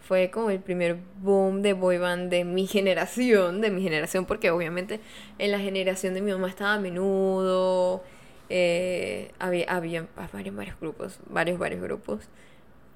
fue 0.00 0.30
como 0.30 0.50
el 0.50 0.60
primer 0.60 0.98
boom 1.20 1.62
de 1.62 1.72
boy 1.72 1.98
band 1.98 2.30
de 2.30 2.44
mi 2.44 2.66
generación, 2.68 3.60
de 3.60 3.70
mi 3.70 3.82
generación, 3.82 4.24
porque 4.24 4.50
obviamente 4.50 5.00
en 5.38 5.50
la 5.50 5.58
generación 5.58 6.14
de 6.14 6.20
mi 6.20 6.30
mamá 6.30 6.48
estaba 6.48 6.74
a 6.74 6.78
menudo, 6.78 8.04
eh, 8.50 9.32
había, 9.40 9.66
había 9.68 10.06
varios, 10.32 10.54
varios 10.54 10.78
grupos, 10.78 11.18
varios, 11.28 11.58
varios 11.58 11.80
grupos, 11.82 12.28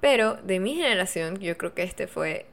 pero 0.01 0.35
de 0.43 0.59
mi 0.59 0.75
generación 0.75 1.39
yo 1.39 1.57
creo 1.57 1.73
que 1.73 1.83
este 1.83 2.07
fue 2.07 2.45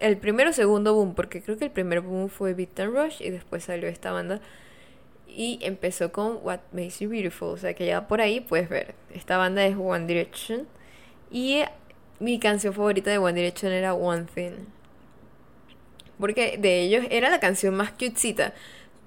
el 0.00 0.16
primero 0.16 0.50
o 0.50 0.52
segundo 0.52 0.94
boom, 0.94 1.14
porque 1.14 1.42
creo 1.42 1.56
que 1.56 1.66
el 1.66 1.70
primer 1.70 2.00
boom 2.00 2.28
fue 2.28 2.54
Beat 2.54 2.78
and 2.80 2.94
Rush 2.94 3.22
y 3.22 3.30
después 3.30 3.64
salió 3.64 3.88
esta 3.88 4.12
banda 4.12 4.40
y 5.26 5.58
empezó 5.62 6.12
con 6.12 6.38
What 6.42 6.60
Makes 6.72 6.98
You 7.00 7.10
Beautiful, 7.10 7.48
o 7.50 7.56
sea 7.56 7.74
que 7.74 7.86
ya 7.86 8.06
por 8.06 8.20
ahí 8.20 8.40
puedes 8.40 8.68
ver, 8.68 8.94
esta 9.12 9.36
banda 9.36 9.64
es 9.66 9.76
One 9.76 10.06
Direction 10.06 10.66
y 11.30 11.62
mi 12.20 12.38
canción 12.38 12.72
favorita 12.72 13.10
de 13.10 13.18
One 13.18 13.34
Direction 13.34 13.72
era 13.72 13.94
One 13.94 14.26
Thing. 14.32 14.66
Porque 16.18 16.56
de 16.58 16.82
ellos 16.82 17.04
era 17.10 17.28
la 17.28 17.40
canción 17.40 17.74
más 17.74 17.90
cutesita. 17.90 18.54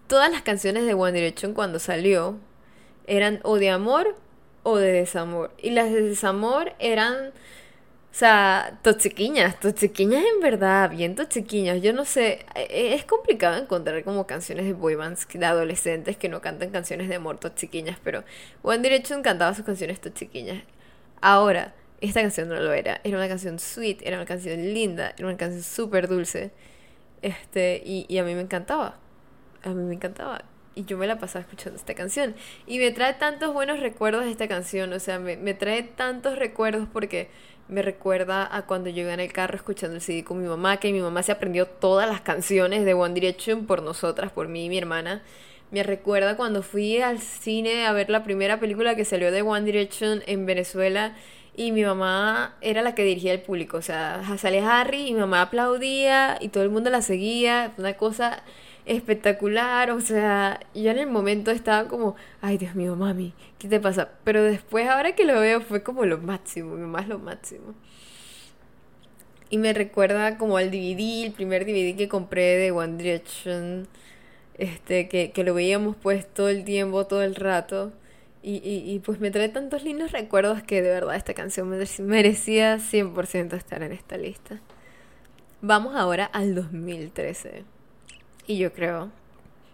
Todas 0.07 0.29
las 0.31 0.41
canciones 0.41 0.85
de 0.85 0.93
One 0.93 1.13
Direction 1.13 1.53
cuando 1.53 1.79
salió 1.79 2.37
eran 3.07 3.39
o 3.43 3.57
de 3.57 3.69
amor 3.69 4.15
o 4.63 4.77
de 4.77 4.91
desamor. 4.91 5.51
Y 5.57 5.69
las 5.69 5.91
de 5.91 6.01
desamor 6.01 6.73
eran, 6.79 7.31
o 8.11 8.19
sea, 8.19 8.79
toxiquiñas, 8.81 9.59
toxiquiñas 9.59 10.23
en 10.23 10.41
verdad, 10.41 10.89
bien 10.89 11.15
toxiquiñas. 11.15 11.81
Yo 11.83 11.93
no 11.93 12.03
sé, 12.03 12.45
e, 12.55 12.95
es 12.95 13.05
complicado 13.05 13.57
encontrar 13.57 14.03
como 14.03 14.25
canciones 14.25 14.65
de 14.65 14.73
boy 14.73 14.95
bands 14.95 15.27
de 15.31 15.45
adolescentes 15.45 16.17
que 16.17 16.27
no 16.29 16.41
cantan 16.41 16.71
canciones 16.71 17.09
de 17.09 17.15
amor 17.15 17.37
toxiquiñas, 17.37 17.97
pero 18.03 18.23
One 18.63 18.79
Direction 18.79 19.21
cantaba 19.21 19.53
sus 19.53 19.65
canciones 19.65 20.01
toxiquiñas. 20.01 20.63
Ahora, 21.21 21.75
esta 22.01 22.21
canción 22.21 22.49
no 22.49 22.55
lo 22.55 22.73
era. 22.73 23.01
Era 23.03 23.17
una 23.17 23.27
canción 23.27 23.59
sweet, 23.59 24.01
era 24.03 24.17
una 24.17 24.25
canción 24.25 24.73
linda, 24.73 25.13
era 25.17 25.27
una 25.27 25.37
canción 25.37 25.63
súper 25.63 26.07
dulce. 26.07 26.51
Este, 27.21 27.81
y, 27.85 28.05
y 28.07 28.17
a 28.19 28.23
mí 28.23 28.35
me 28.35 28.41
encantaba. 28.41 28.97
A 29.63 29.69
mí 29.69 29.83
me 29.83 29.95
encantaba. 29.95 30.43
Y 30.75 30.85
yo 30.85 30.97
me 30.97 31.07
la 31.07 31.17
pasaba 31.17 31.41
escuchando 31.41 31.77
esta 31.77 31.95
canción. 31.95 32.35
Y 32.67 32.77
me 32.79 32.91
trae 32.91 33.13
tantos 33.15 33.53
buenos 33.53 33.79
recuerdos 33.79 34.25
de 34.25 34.31
esta 34.31 34.47
canción. 34.47 34.93
O 34.93 34.99
sea, 34.99 35.19
me, 35.19 35.37
me 35.37 35.53
trae 35.53 35.83
tantos 35.83 36.37
recuerdos 36.37 36.87
porque 36.91 37.29
me 37.69 37.81
recuerda 37.81 38.47
a 38.55 38.65
cuando 38.65 38.89
yo 38.89 39.01
iba 39.01 39.13
en 39.13 39.19
el 39.19 39.31
carro 39.33 39.55
escuchando 39.55 39.95
el 39.95 40.01
CD 40.01 40.23
con 40.23 40.41
mi 40.41 40.47
mamá, 40.47 40.77
que 40.77 40.91
mi 40.91 41.01
mamá 41.01 41.23
se 41.23 41.31
aprendió 41.31 41.65
todas 41.65 42.07
las 42.07 42.21
canciones 42.21 42.85
de 42.85 42.93
One 42.93 43.13
Direction 43.13 43.65
por 43.65 43.83
nosotras, 43.83 44.31
por 44.31 44.47
mí 44.47 44.65
y 44.65 44.69
mi 44.69 44.77
hermana. 44.77 45.21
Me 45.71 45.83
recuerda 45.83 46.37
cuando 46.37 46.63
fui 46.63 47.01
al 47.01 47.19
cine 47.19 47.85
a 47.85 47.91
ver 47.91 48.09
la 48.09 48.23
primera 48.23 48.59
película 48.59 48.95
que 48.95 49.03
salió 49.03 49.31
de 49.31 49.41
One 49.41 49.65
Direction 49.65 50.23
en 50.25 50.45
Venezuela 50.45 51.13
y 51.57 51.73
mi 51.73 51.83
mamá 51.83 52.55
era 52.61 52.81
la 52.81 52.95
que 52.95 53.03
dirigía 53.03 53.33
el 53.33 53.41
público. 53.41 53.77
O 53.77 53.81
sea, 53.81 54.23
salía 54.37 54.79
Harry 54.79 55.07
y 55.07 55.13
mi 55.13 55.19
mamá 55.19 55.41
aplaudía 55.41 56.37
y 56.39 56.49
todo 56.49 56.63
el 56.63 56.69
mundo 56.69 56.89
la 56.89 57.01
seguía. 57.01 57.73
Una 57.77 57.95
cosa 57.95 58.43
espectacular. 58.87 59.91
O 59.91 60.01
sea, 60.01 60.59
yo 60.73 60.91
en 60.91 60.97
el 60.99 61.07
momento 61.07 61.51
estaba 61.51 61.87
como, 61.87 62.15
ay 62.41 62.57
Dios 62.57 62.75
mío, 62.75 62.95
mami, 62.95 63.33
¿qué 63.59 63.67
te 63.67 63.79
pasa? 63.79 64.09
Pero 64.23 64.43
después, 64.43 64.87
ahora 64.87 65.13
que 65.15 65.25
lo 65.25 65.39
veo, 65.39 65.61
fue 65.61 65.83
como 65.83 66.05
lo 66.05 66.17
máximo. 66.19 66.97
Es 66.97 67.07
lo 67.07 67.19
máximo. 67.19 67.75
Y 69.49 69.57
me 69.57 69.73
recuerda 69.73 70.37
como 70.37 70.57
al 70.57 70.71
DVD, 70.71 71.25
el 71.25 71.31
primer 71.33 71.65
DVD 71.65 71.95
que 71.95 72.07
compré 72.09 72.57
de 72.57 72.71
One 72.71 72.97
Direction. 72.97 73.87
Este, 74.57 75.07
que, 75.07 75.31
que 75.31 75.43
lo 75.43 75.53
veíamos 75.53 75.95
pues 76.01 76.27
todo 76.33 76.49
el 76.49 76.63
tiempo, 76.65 77.05
todo 77.07 77.23
el 77.23 77.35
rato. 77.35 77.93
Y, 78.43 78.61
y, 78.63 78.99
pues 78.99 79.19
me 79.19 79.29
trae 79.29 79.49
tantos 79.49 79.83
lindos 79.83 80.13
recuerdos 80.13 80.63
que 80.63 80.81
de 80.81 80.89
verdad 80.89 81.15
esta 81.17 81.33
canción 81.33 81.69
merecía 81.69 82.77
100% 82.77 83.53
estar 83.57 83.83
en 83.83 83.91
esta 83.91 84.15
lista. 84.15 84.61
Vamos 85.61 85.95
ahora 85.95 86.25
al 86.25 86.55
2013. 86.55 87.76
Y 88.47 88.57
yo 88.57 88.73
creo 88.73 89.11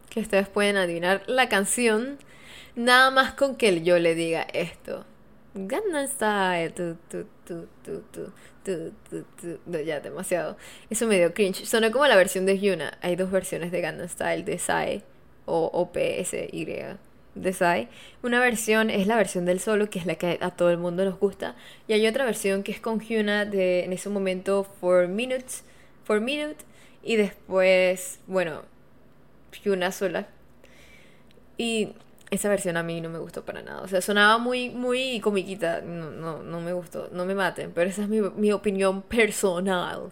que 0.09 0.19
ustedes 0.19 0.49
pueden 0.49 0.77
adivinar 0.77 1.23
la 1.27 1.47
canción 1.47 2.17
nada 2.75 3.11
más 3.11 3.33
con 3.33 3.55
que 3.55 3.83
yo 3.83 3.99
le 3.99 4.15
diga 4.15 4.41
esto. 4.53 5.05
Gangnam 5.53 6.07
Style. 6.07 6.71
Tu, 6.71 6.97
tu, 7.09 7.25
tu, 7.45 8.33
no, 9.65 9.79
ya, 9.79 9.99
demasiado. 9.99 10.57
Eso 10.89 11.07
me 11.07 11.17
dio 11.17 11.33
cringe. 11.33 11.65
Sonó 11.65 11.91
como 11.91 12.07
la 12.07 12.15
versión 12.15 12.45
de 12.45 12.59
Hyuna. 12.59 12.97
Hay 13.01 13.15
dos 13.15 13.29
versiones 13.29 13.71
de 13.71 13.81
Gangnam 13.81 14.09
Style, 14.09 14.43
de 14.43 14.57
Psy 14.57 15.03
o 15.45 15.69
OPSY 15.73 16.97
de 17.35 17.53
Sai. 17.53 17.89
Una 18.21 18.39
versión 18.39 18.89
es 18.89 19.07
la 19.07 19.15
versión 19.15 19.45
del 19.45 19.59
solo, 19.59 19.89
que 19.89 19.99
es 19.99 20.05
la 20.05 20.15
que 20.15 20.37
a 20.41 20.51
todo 20.51 20.69
el 20.69 20.77
mundo 20.77 21.05
nos 21.05 21.19
gusta. 21.19 21.55
Y 21.87 21.93
hay 21.93 22.07
otra 22.07 22.25
versión 22.25 22.63
que 22.63 22.71
es 22.71 22.79
con 22.79 22.99
Hyuna 22.99 23.45
de 23.45 23.83
en 23.83 23.93
ese 23.93 24.09
momento 24.09 24.63
For 24.79 25.07
Minutes, 25.07 25.63
For 26.03 26.21
Minute. 26.21 26.65
Y 27.03 27.15
después, 27.17 28.19
bueno, 28.27 28.61
Hyuna 29.63 29.91
sola. 29.91 30.27
Y 31.57 31.93
esa 32.31 32.49
versión 32.49 32.77
a 32.77 32.83
mí 32.83 33.01
no 33.01 33.09
me 33.09 33.19
gustó 33.19 33.45
para 33.45 33.61
nada. 33.61 33.81
O 33.81 33.87
sea, 33.87 34.01
sonaba 34.01 34.37
muy, 34.37 34.69
muy 34.69 35.19
comiquita. 35.19 35.81
No, 35.81 36.11
no, 36.11 36.41
no 36.41 36.61
me 36.61 36.73
gustó. 36.73 37.09
No 37.11 37.25
me 37.25 37.35
maten. 37.35 37.71
Pero 37.73 37.89
esa 37.89 38.03
es 38.03 38.09
mi, 38.09 38.21
mi 38.21 38.51
opinión 38.51 39.01
personal. 39.01 40.11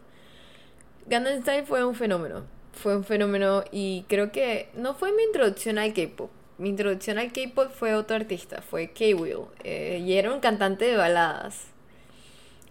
Gangnam 1.07 1.65
fue 1.65 1.83
un 1.83 1.95
fenómeno. 1.95 2.43
Fue 2.73 2.95
un 2.95 3.03
fenómeno 3.03 3.63
y 3.71 4.05
creo 4.07 4.31
que 4.31 4.69
no 4.75 4.93
fue 4.93 5.11
mi 5.13 5.23
introducción 5.23 5.77
al 5.77 5.93
K-pop 5.93 6.29
mi 6.61 6.69
introducción 6.69 7.17
al 7.17 7.33
K-pop 7.33 7.71
fue 7.71 7.95
otro 7.95 8.15
artista, 8.15 8.61
fue 8.61 8.89
K-Will, 8.89 9.45
eh, 9.63 9.99
y 10.05 10.13
era 10.13 10.31
un 10.31 10.39
cantante 10.39 10.85
de 10.85 10.95
baladas. 10.95 11.70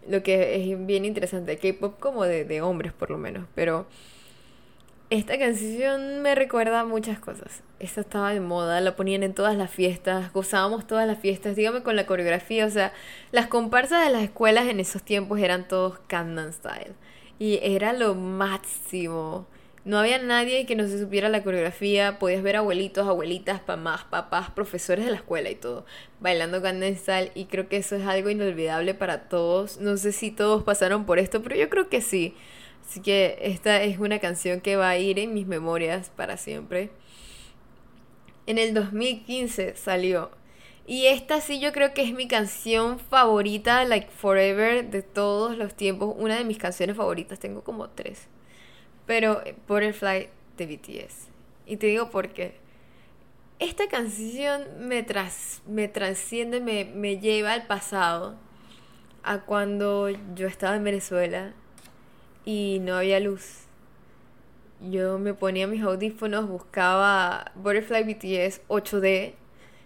Lo 0.09 0.23
que 0.23 0.57
es 0.57 0.87
bien 0.87 1.05
interesante, 1.05 1.59
K-pop 1.59 1.99
como 1.99 2.25
de, 2.25 2.45
de, 2.45 2.63
hombres 2.63 2.93
por 2.93 3.11
lo 3.11 3.19
menos, 3.19 3.47
pero 3.55 3.87
esta 5.11 5.39
canción 5.39 6.23
me 6.23 6.35
recuerda 6.35 6.85
muchas 6.85 7.19
cosas. 7.19 7.63
Esta 7.81 8.01
estaba 8.01 8.33
de 8.33 8.41
moda, 8.41 8.81
la 8.81 8.97
ponían 8.97 9.23
en 9.23 9.35
todas 9.35 9.57
las 9.57 9.71
fiestas, 9.71 10.33
gozábamos 10.33 10.87
todas 10.87 11.07
las 11.07 11.19
fiestas, 11.19 11.57
dígame 11.57 11.83
con 11.83 11.97
la 11.97 12.07
coreografía, 12.07 12.65
o 12.67 12.71
sea, 12.71 12.93
las 13.33 13.49
comparsas 13.49 14.05
de 14.05 14.13
las 14.13 14.23
escuelas 14.23 14.69
en 14.69 14.81
esos 14.81 15.03
tiempos 15.03 15.41
eran 15.41 15.67
todos 15.69 15.99
Gangnam 16.09 16.53
Style, 16.53 16.95
y 17.39 17.59
era 17.63 17.93
lo 17.93 18.15
máximo. 18.15 19.47
No 19.83 19.99
había 19.99 20.19
nadie 20.19 20.67
que 20.67 20.77
no 20.77 20.87
se 20.87 20.99
supiera 20.99 21.31
la 21.31 21.43
coreografía, 21.43 22.19
podías 22.19 22.43
ver 22.43 22.57
abuelitos, 22.57 23.09
abuelitas, 23.09 23.63
mamás, 23.67 24.05
papás, 24.05 24.51
profesores 24.51 25.07
de 25.07 25.11
la 25.11 25.17
escuela 25.17 25.49
y 25.49 25.55
todo, 25.55 25.87
bailando 26.21 26.61
Gangnam 26.61 26.95
y 27.35 27.47
creo 27.47 27.67
que 27.69 27.79
eso 27.79 27.97
es 27.97 28.07
algo 28.07 28.29
inolvidable 28.29 28.93
para 28.93 29.29
todos. 29.31 29.79
No 29.79 29.97
sé 29.97 30.13
si 30.13 30.31
todos 30.31 30.65
pasaron 30.65 31.07
por 31.07 31.19
esto, 31.19 31.43
pero 31.43 31.57
yo 31.57 31.71
creo 31.71 31.89
que 31.89 32.03
sí. 32.03 32.35
Así 32.87 33.01
que 33.01 33.39
esta 33.41 33.83
es 33.83 33.99
una 33.99 34.19
canción 34.19 34.61
que 34.61 34.77
va 34.77 34.91
a 34.91 34.99
ir 34.99 35.19
en 35.19 35.33
mis 35.33 35.47
memorias 35.47 36.11
para 36.15 36.37
siempre. 36.37 36.91
En 38.47 38.59
el 38.59 38.75
2015 38.75 39.77
salió. 39.77 40.31
Y 40.87 41.07
esta 41.07 41.41
sí 41.41 41.61
yo 41.61 41.73
creo 41.73 41.95
que 41.95 42.03
es 42.03 42.13
mi 42.13 42.29
canción 42.29 42.99
favorita, 42.99 43.85
like 43.85 44.11
forever, 44.11 44.91
de 44.91 45.03
todos 45.03 45.57
los 45.57 45.75
tiempos. 45.75 46.15
Una 46.19 46.37
de 46.37 46.45
mis 46.45 46.59
canciones 46.59 46.97
favoritas, 46.97 47.39
tengo 47.39 47.63
como 47.65 47.89
tres 47.89 48.29
pero 49.11 49.43
Butterfly 49.67 50.29
de 50.57 50.67
BTS. 50.67 51.31
Y 51.67 51.79
te 51.79 51.89
digo 51.89 52.11
por 52.11 52.29
qué. 52.29 52.55
Esta 53.59 53.89
canción 53.89 54.63
me, 54.79 55.03
tras, 55.03 55.63
me 55.67 55.89
trasciende, 55.89 56.61
me, 56.61 56.85
me 56.85 57.19
lleva 57.19 57.55
al 57.55 57.67
pasado, 57.67 58.37
a 59.25 59.41
cuando 59.41 60.11
yo 60.37 60.47
estaba 60.47 60.77
en 60.77 60.85
Venezuela 60.85 61.55
y 62.45 62.79
no 62.83 62.95
había 62.95 63.19
luz. 63.19 63.65
yo 64.81 65.19
me 65.19 65.35
ponía 65.35 65.67
mis 65.67 65.83
audífonos, 65.83 66.49
buscaba 66.49 67.51
Butterfly 67.57 68.05
BTS 68.05 68.61
8D, 68.69 69.35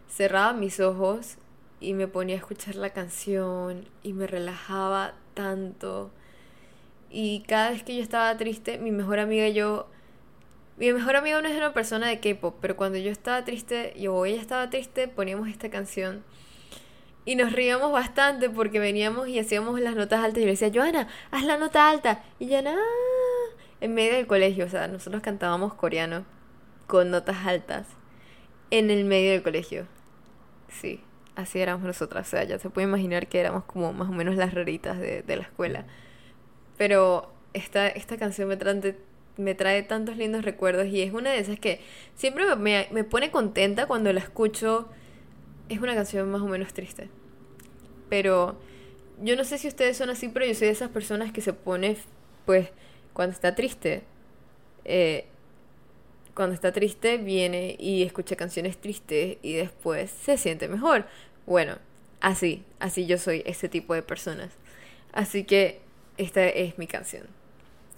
cerraba 0.07 0.53
mis 0.53 0.81
ojos 0.81 1.39
y 1.81 1.95
me 1.95 2.09
ponía 2.09 2.35
a 2.35 2.41
escuchar 2.41 2.75
la 2.75 2.91
canción 2.91 3.89
y 4.03 4.13
me 4.13 4.27
relajaba 4.27 5.15
tanto. 5.33 6.11
Y 7.17 7.45
cada 7.47 7.71
vez 7.71 7.85
que 7.85 7.95
yo 7.95 8.03
estaba 8.03 8.37
triste, 8.37 8.77
mi 8.79 8.91
mejor 8.91 9.21
amiga 9.21 9.47
y 9.47 9.55
yo... 9.55 9.87
Mi 10.79 10.93
mejor 10.93 11.15
amiga 11.15 11.41
no 11.41 11.47
es 11.47 11.57
una 11.57 11.73
persona 11.73 12.09
de 12.09 12.19
K-pop, 12.19 12.57
pero 12.61 12.75
cuando 12.75 12.99
yo 12.99 13.13
estaba 13.13 13.45
triste, 13.45 13.95
yo 13.97 14.27
ella 14.27 14.41
estaba 14.41 14.69
triste, 14.69 15.07
poníamos 15.07 15.49
esta 15.49 15.71
canción. 15.71 16.25
Y 17.25 17.37
nos 17.37 17.53
reíamos 17.53 17.93
bastante 17.93 18.51
porque 18.51 18.81
veníamos 18.81 19.29
y 19.29 19.39
hacíamos 19.39 19.79
las 19.79 19.95
notas 19.95 20.25
altas. 20.25 20.39
Y 20.39 20.41
yo 20.41 20.47
le 20.47 20.53
decía, 20.55 20.73
Joana, 20.75 21.07
haz 21.31 21.45
la 21.45 21.57
nota 21.57 21.89
alta. 21.89 22.25
Y 22.41 22.47
ya 22.47 22.63
nada, 22.63 22.83
en 23.81 23.95
medio 23.95 24.15
del 24.15 24.27
colegio. 24.27 24.67
O 24.67 24.69
sea, 24.69 24.89
nosotros 24.89 25.23
cantábamos 25.23 25.73
coreano 25.75 26.25
con 26.89 27.13
notas 27.13 27.47
altas 27.47 27.87
en 28.73 28.91
el 28.91 29.05
medio 29.05 29.31
del 29.31 29.45
colegio. 29.45 29.87
Sí, 30.67 31.01
así 31.37 31.61
éramos 31.61 31.87
nosotras. 31.87 32.27
O 32.27 32.31
sea, 32.31 32.43
ya 32.43 32.59
se 32.59 32.71
puede 32.71 32.89
imaginar 32.89 33.29
que 33.29 33.39
éramos 33.39 33.63
como 33.63 33.93
más 33.93 34.09
o 34.09 34.13
menos 34.13 34.35
las 34.35 34.53
raritas 34.53 34.99
de, 34.99 35.23
de 35.23 35.37
la 35.37 35.45
escuela. 35.45 35.87
Pero 36.77 37.31
esta, 37.53 37.89
esta 37.89 38.17
canción 38.17 38.49
me 38.49 38.57
trae, 38.57 38.97
me 39.37 39.55
trae 39.55 39.83
tantos 39.83 40.17
lindos 40.17 40.45
recuerdos 40.45 40.87
y 40.87 41.03
es 41.03 41.13
una 41.13 41.31
de 41.33 41.39
esas 41.39 41.59
que 41.59 41.81
siempre 42.15 42.45
me, 42.57 42.89
me 42.91 43.05
pone 43.05 43.31
contenta 43.31 43.87
cuando 43.87 44.13
la 44.13 44.21
escucho. 44.21 44.89
Es 45.69 45.81
una 45.81 45.95
canción 45.95 46.31
más 46.31 46.43
o 46.43 46.47
menos 46.47 46.73
triste. 46.75 47.09
Pero 48.09 48.57
yo 49.23 49.37
no 49.37 49.45
sé 49.45 49.59
si 49.59 49.69
ustedes 49.69 49.97
son 49.97 50.11
así, 50.11 50.29
pero 50.29 50.47
yo 50.47 50.55
soy 50.55 50.67
de 50.67 50.73
esas 50.73 50.91
personas 50.91 51.33
que 51.33 51.41
se 51.41 51.53
pone, 51.53 51.97
pues, 52.47 52.69
cuando 53.13 53.35
está 53.35 53.55
triste. 53.55 54.03
Eh, 54.85 55.27
cuando 56.35 56.55
está 56.55 56.73
triste 56.73 57.17
viene 57.17 57.77
y 57.79 58.03
escucha 58.03 58.37
canciones 58.37 58.77
tristes 58.79 59.39
y 59.41 59.55
después 59.55 60.11
se 60.11 60.37
siente 60.37 60.69
mejor. 60.69 61.07
Bueno, 61.47 61.79
así, 62.21 62.65
así 62.81 63.07
yo 63.07 63.19
soy 63.19 63.43
ese 63.47 63.69
tipo 63.69 63.95
de 63.95 64.03
personas. 64.03 64.51
Así 65.13 65.45
que 65.45 65.81
esta 66.17 66.47
es 66.47 66.79
mi 66.79 66.87
canción. 66.87 67.27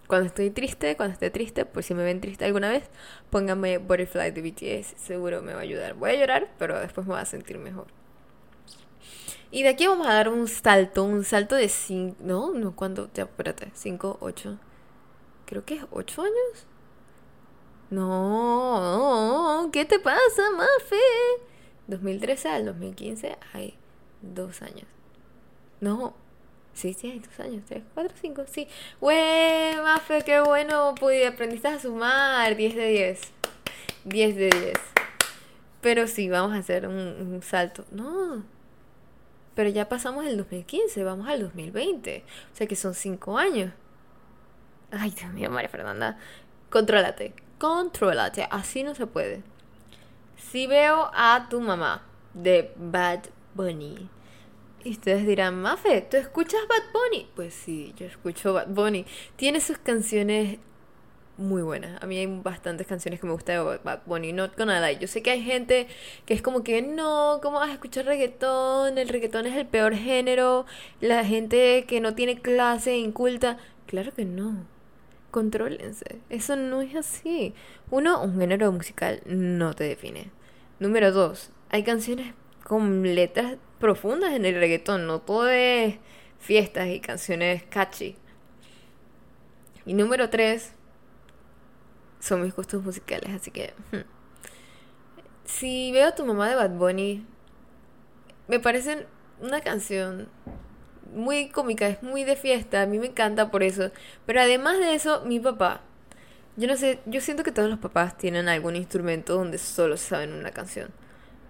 Cuando 0.07 0.27
estoy 0.27 0.51
triste, 0.51 0.97
cuando 0.97 1.15
esté 1.15 1.31
triste, 1.31 1.65
por 1.65 1.83
si 1.83 1.93
me 1.95 2.05
ven 2.05 2.21
triste 2.21 2.45
alguna 2.45 2.71
vez, 2.71 2.85
pónganme 3.31 3.79
Butterfly 3.79 4.31
de 4.31 4.43
BTS, 4.43 4.95
seguro 4.97 5.43
me 5.43 5.53
va 5.53 5.61
a 5.61 5.63
ayudar. 5.63 5.95
Voy 5.95 6.11
a 6.11 6.15
llorar, 6.15 6.49
pero 6.59 6.79
después 6.79 7.07
me 7.07 7.15
voy 7.15 7.23
a 7.23 7.25
sentir 7.25 7.59
mejor. 7.59 7.87
Y 9.51 9.63
de 9.63 9.71
aquí 9.71 9.87
vamos 9.87 10.07
a 10.07 10.15
dar 10.15 10.29
un 10.29 10.47
salto, 10.49 11.05
un 11.05 11.25
salto 11.25 11.57
de 11.57 11.69
5, 11.69 12.17
no, 12.21 12.53
no, 12.53 12.77
¿cuánto? 12.77 13.11
Ya, 13.15 13.25
espérate, 13.25 13.71
5, 13.75 14.19
8, 14.21 14.59
creo 15.45 15.65
que 15.65 15.75
es 15.75 15.85
8 15.91 16.23
años. 16.23 16.67
No, 17.91 19.71
¿qué 19.73 19.85
te 19.85 19.99
pasa, 19.99 20.51
Mafe? 20.57 20.97
2013 21.87 22.49
al 22.49 22.65
2015 22.67 23.39
hay 23.53 23.75
dos 24.23 24.63
años. 24.63 24.87
No, 25.81 26.15
Sí, 26.77 26.93
sí, 26.93 27.23
dos 27.25 27.41
años, 27.41 27.65
tres, 27.67 27.83
cuatro, 27.95 28.15
cinco, 28.21 28.45
sí. 28.47 28.69
¡Wey, 29.01 29.77
Mafe, 29.77 30.23
qué 30.27 30.41
bueno! 30.41 30.95
Pues 31.01 31.27
aprendiste 31.27 31.69
a 31.69 31.81
sumar, 31.81 32.55
10 32.55 32.75
de 32.77 32.87
10. 32.89 33.21
10 34.05 34.37
de 34.37 34.51
10. 34.51 34.75
Pero 35.81 36.07
sí, 36.07 36.29
vamos 36.29 36.53
a 36.55 36.59
hacer 36.59 36.87
un, 36.87 37.41
salto. 37.43 37.87
No. 37.93 38.45
Pero 39.55 39.71
ya 39.71 39.89
pasamos 39.89 40.27
el 40.27 40.37
2015, 40.37 41.03
vamos 41.03 41.27
al 41.29 41.41
2020. 41.41 42.25
O 42.53 42.57
sea 42.57 42.67
que 42.67 42.77
son 42.77 42.93
cinco 42.93 43.39
años. 43.39 43.73
Ay, 44.91 45.13
Dios 45.13 45.33
mío, 45.33 45.51
María 45.51 45.71
Fernanda. 45.71 46.19
Contrólate, 46.69 47.33
contrólate. 47.59 48.47
Así 48.51 48.83
no 48.83 48.95
se 48.95 49.07
puede. 49.07 49.43
Si 50.37 50.67
veo 50.67 51.11
a 51.15 51.47
tu 51.49 51.63
mamá 51.63 52.03
de 52.35 52.75
Bad 52.77 53.21
Bunny 53.55 54.11
y 54.87 54.93
ustedes 54.93 55.27
dirán, 55.27 55.61
Mafe, 55.61 56.01
¿tú 56.03 56.17
escuchas 56.17 56.61
Bad 56.69 56.93
Bunny? 56.93 57.29
Pues 57.35 57.55
sí, 57.55 57.93
yo 57.97 58.07
escucho 58.07 58.53
Bad 58.53 58.69
Bunny. 58.69 59.05
Tiene 59.35 59.61
sus 59.61 59.79
canciones 59.79 60.59
muy 61.39 61.63
buenas. 61.63 62.01
A 62.01 62.07
mí 62.07 62.17
hay 62.19 62.27
bastantes 62.27 62.87
canciones 62.87 63.21
que 63.21 63.27
me 63.27 63.33
gustan 63.33 63.57
de 63.57 63.79
Bad 63.83 64.03
Bunny, 64.07 64.33
Not 64.33 64.57
Gonna 64.57 64.81
Lie. 64.81 64.99
Yo 65.01 65.09
sé 65.09 65.23
que 65.23 65.33
hay 65.33 65.43
gente 65.43 65.89
que 66.25 66.35
es 66.35 66.41
como 66.43 66.63
que 66.63 66.83
no, 66.83 67.41
¿cómo 67.43 67.59
vas 67.59 67.71
a 67.71 67.73
escuchar 67.73 68.05
reggaetón? 68.07 68.97
El 68.97 69.09
reggaetón 69.09 69.47
es 69.47 69.57
el 69.57 69.67
peor 69.67 69.95
género. 69.95 70.67
La 71.01 71.25
gente 71.25 71.85
que 71.89 72.01
no 72.01 72.15
tiene 72.15 72.41
clase, 72.41 72.97
inculta. 72.97 73.59
Claro 73.87 74.13
que 74.15 74.25
no. 74.25 74.67
Contrólense. 75.33 76.21
Eso 76.31 76.55
no 76.55 76.81
es 76.81 76.95
así. 76.95 77.55
Uno, 77.91 78.23
un 78.23 78.39
género 78.39 78.71
musical 78.71 79.21
no 79.27 79.75
te 79.75 79.85
define. 79.85 80.31
Número 80.79 81.11
dos, 81.11 81.51
hay 81.71 81.83
canciones 81.83 82.35
con 82.63 83.03
letras 83.15 83.57
profundas 83.79 84.33
en 84.33 84.45
el 84.45 84.55
reggaetón, 84.55 85.07
no 85.07 85.21
todo 85.21 85.49
es 85.49 85.97
fiestas 86.39 86.89
y 86.89 87.01
canciones 87.01 87.63
catchy. 87.65 88.17
Y 89.85 89.95
número 89.95 90.31
tres, 90.31 90.73
son 92.21 92.43
mis 92.43 92.55
gustos 92.55 92.83
musicales, 92.83 93.31
así 93.31 93.51
que... 93.51 93.73
Hmm. 93.93 94.05
Si 95.45 95.93
veo 95.93 96.09
a 96.09 96.15
tu 96.15 96.27
mamá 96.27 96.49
de 96.49 96.57
Bad 96.57 96.71
Bunny, 96.71 97.25
me 98.49 98.59
parece 98.59 99.07
una 99.41 99.61
canción 99.61 100.29
muy 101.15 101.51
cómica, 101.51 101.87
es 101.87 102.03
muy 102.03 102.25
de 102.25 102.35
fiesta, 102.35 102.83
a 102.83 102.87
mí 102.87 102.99
me 102.99 103.07
encanta 103.07 103.51
por 103.51 103.63
eso. 103.63 103.93
Pero 104.27 104.41
además 104.41 104.79
de 104.79 104.95
eso, 104.95 105.25
mi 105.25 105.39
papá, 105.39 105.83
yo 106.57 106.67
no 106.67 106.77
sé, 106.77 107.01
yo 107.07 107.21
siento 107.21 107.45
que 107.45 107.53
todos 107.53 107.71
los 107.71 107.79
papás 107.79 108.17
tienen 108.17 108.49
algún 108.49 108.77
instrumento 108.77 109.35
donde 109.35 109.59
solo 109.59 109.97
saben 109.97 110.33
una 110.33 110.51
canción. 110.51 110.91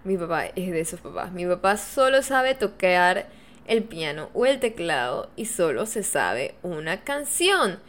Mi 0.03 0.17
papá 0.17 0.45
es 0.47 0.71
de 0.71 0.79
esos 0.79 1.01
papás. 1.01 1.31
Mi 1.31 1.45
papá 1.45 1.77
solo 1.77 2.21
sabe 2.21 2.55
tocar 2.55 3.27
el 3.67 3.83
piano 3.83 4.29
o 4.33 4.45
el 4.45 4.59
teclado 4.59 5.29
y 5.35 5.45
solo 5.45 5.85
se 5.85 6.03
sabe 6.03 6.55
una 6.63 7.03
canción. 7.03 7.79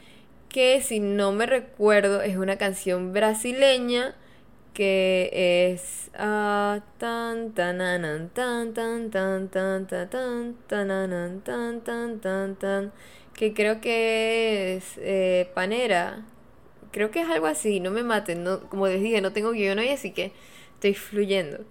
Que 0.49 0.81
si 0.81 1.01
no 1.01 1.33
me 1.33 1.47
recuerdo 1.47 2.23
es 2.23 2.37
una 2.37 2.57
canción 2.57 3.13
brasileña 3.13 4.15
que 4.79 5.31
es 5.33 6.11
tan 6.17 7.53
tan 7.53 7.53
tan 7.53 8.31
tan 8.31 8.73
tan 8.75 9.11
tan 9.11 9.11
tan 9.11 9.87
tan 9.89 10.57
tan 10.69 11.41
tan 11.43 11.81
tan 11.83 12.21
tan 12.21 12.57
tan 12.57 12.93
que 13.35 13.55
creo 13.55 13.81
que 13.81 14.77
es 14.77 15.49
panera 15.55 16.25
creo 16.93 17.11
que 17.11 17.23
es 17.23 17.29
algo 17.29 17.47
así 17.47 17.81
no 17.81 17.91
me 17.91 18.05
maten 18.05 18.45
no 18.45 18.61
como 18.69 18.87
les 18.87 19.03
dije 19.03 19.21
no 19.21 19.33
tengo 19.33 19.51
guion 19.51 19.81
hoy 19.81 19.89
así 19.89 20.13
que 20.13 20.33
estoy 20.75 20.95
fluyendo 20.95 21.65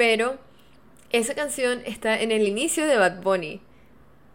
pero 0.00 0.38
esa 1.12 1.34
canción 1.34 1.82
está 1.84 2.18
en 2.22 2.32
el 2.32 2.48
inicio 2.48 2.86
de 2.86 2.96
Bad 2.96 3.20
Bunny. 3.20 3.60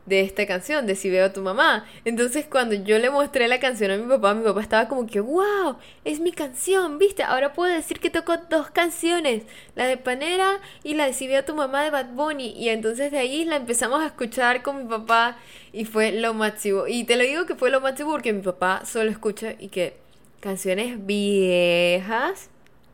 De 0.06 0.22
esta 0.22 0.46
canción, 0.46 0.86
de 0.86 0.94
Si 0.94 1.10
veo 1.10 1.26
a 1.26 1.34
tu 1.34 1.42
mamá. 1.42 1.88
Entonces, 2.06 2.46
cuando 2.46 2.76
yo 2.76 3.00
le 3.00 3.10
mostré 3.10 3.48
la 3.48 3.60
canción 3.60 3.90
a 3.90 3.98
mi 3.98 4.08
papá, 4.08 4.36
mi 4.36 4.44
papá 4.44 4.62
estaba 4.62 4.88
como 4.88 5.08
que, 5.08 5.20
wow, 5.22 5.78
es 6.04 6.20
mi 6.20 6.32
canción, 6.32 7.00
¿viste? 7.00 7.24
Ahora 7.24 7.54
puedo 7.54 7.74
decir 7.74 8.00
que 8.00 8.12
toco 8.12 8.38
dos 8.48 8.70
canciones: 8.70 9.42
la 9.74 9.88
de 9.88 9.98
Panera 9.98 10.62
y 10.84 10.94
la 10.94 11.08
de 11.08 11.14
Si 11.14 11.26
veo 11.26 11.40
a 11.40 11.46
tu 11.46 11.56
mamá 11.56 11.84
de 11.84 11.90
Bad 11.90 12.12
Bunny. 12.14 12.54
Y 12.56 12.70
entonces 12.70 13.10
de 13.10 13.18
ahí 13.18 13.44
la 13.44 13.56
empezamos 13.56 14.04
a 14.04 14.06
escuchar 14.06 14.62
con 14.62 14.84
mi 14.84 14.88
papá 14.88 15.40
y 15.74 15.86
fue 15.86 16.12
lo 16.12 16.36
máximo. 16.36 16.86
Y 16.86 17.06
te 17.06 17.16
lo 17.16 17.24
digo 17.24 17.48
que 17.48 17.56
fue 17.56 17.72
lo 17.72 17.82
máximo 17.82 18.12
porque 18.12 18.34
mi 18.34 18.44
papá 18.44 18.84
solo 18.86 19.10
escucha 19.10 19.56
y 19.58 19.70
que 19.70 19.98
canciones 20.42 21.04
viejas, 21.08 22.52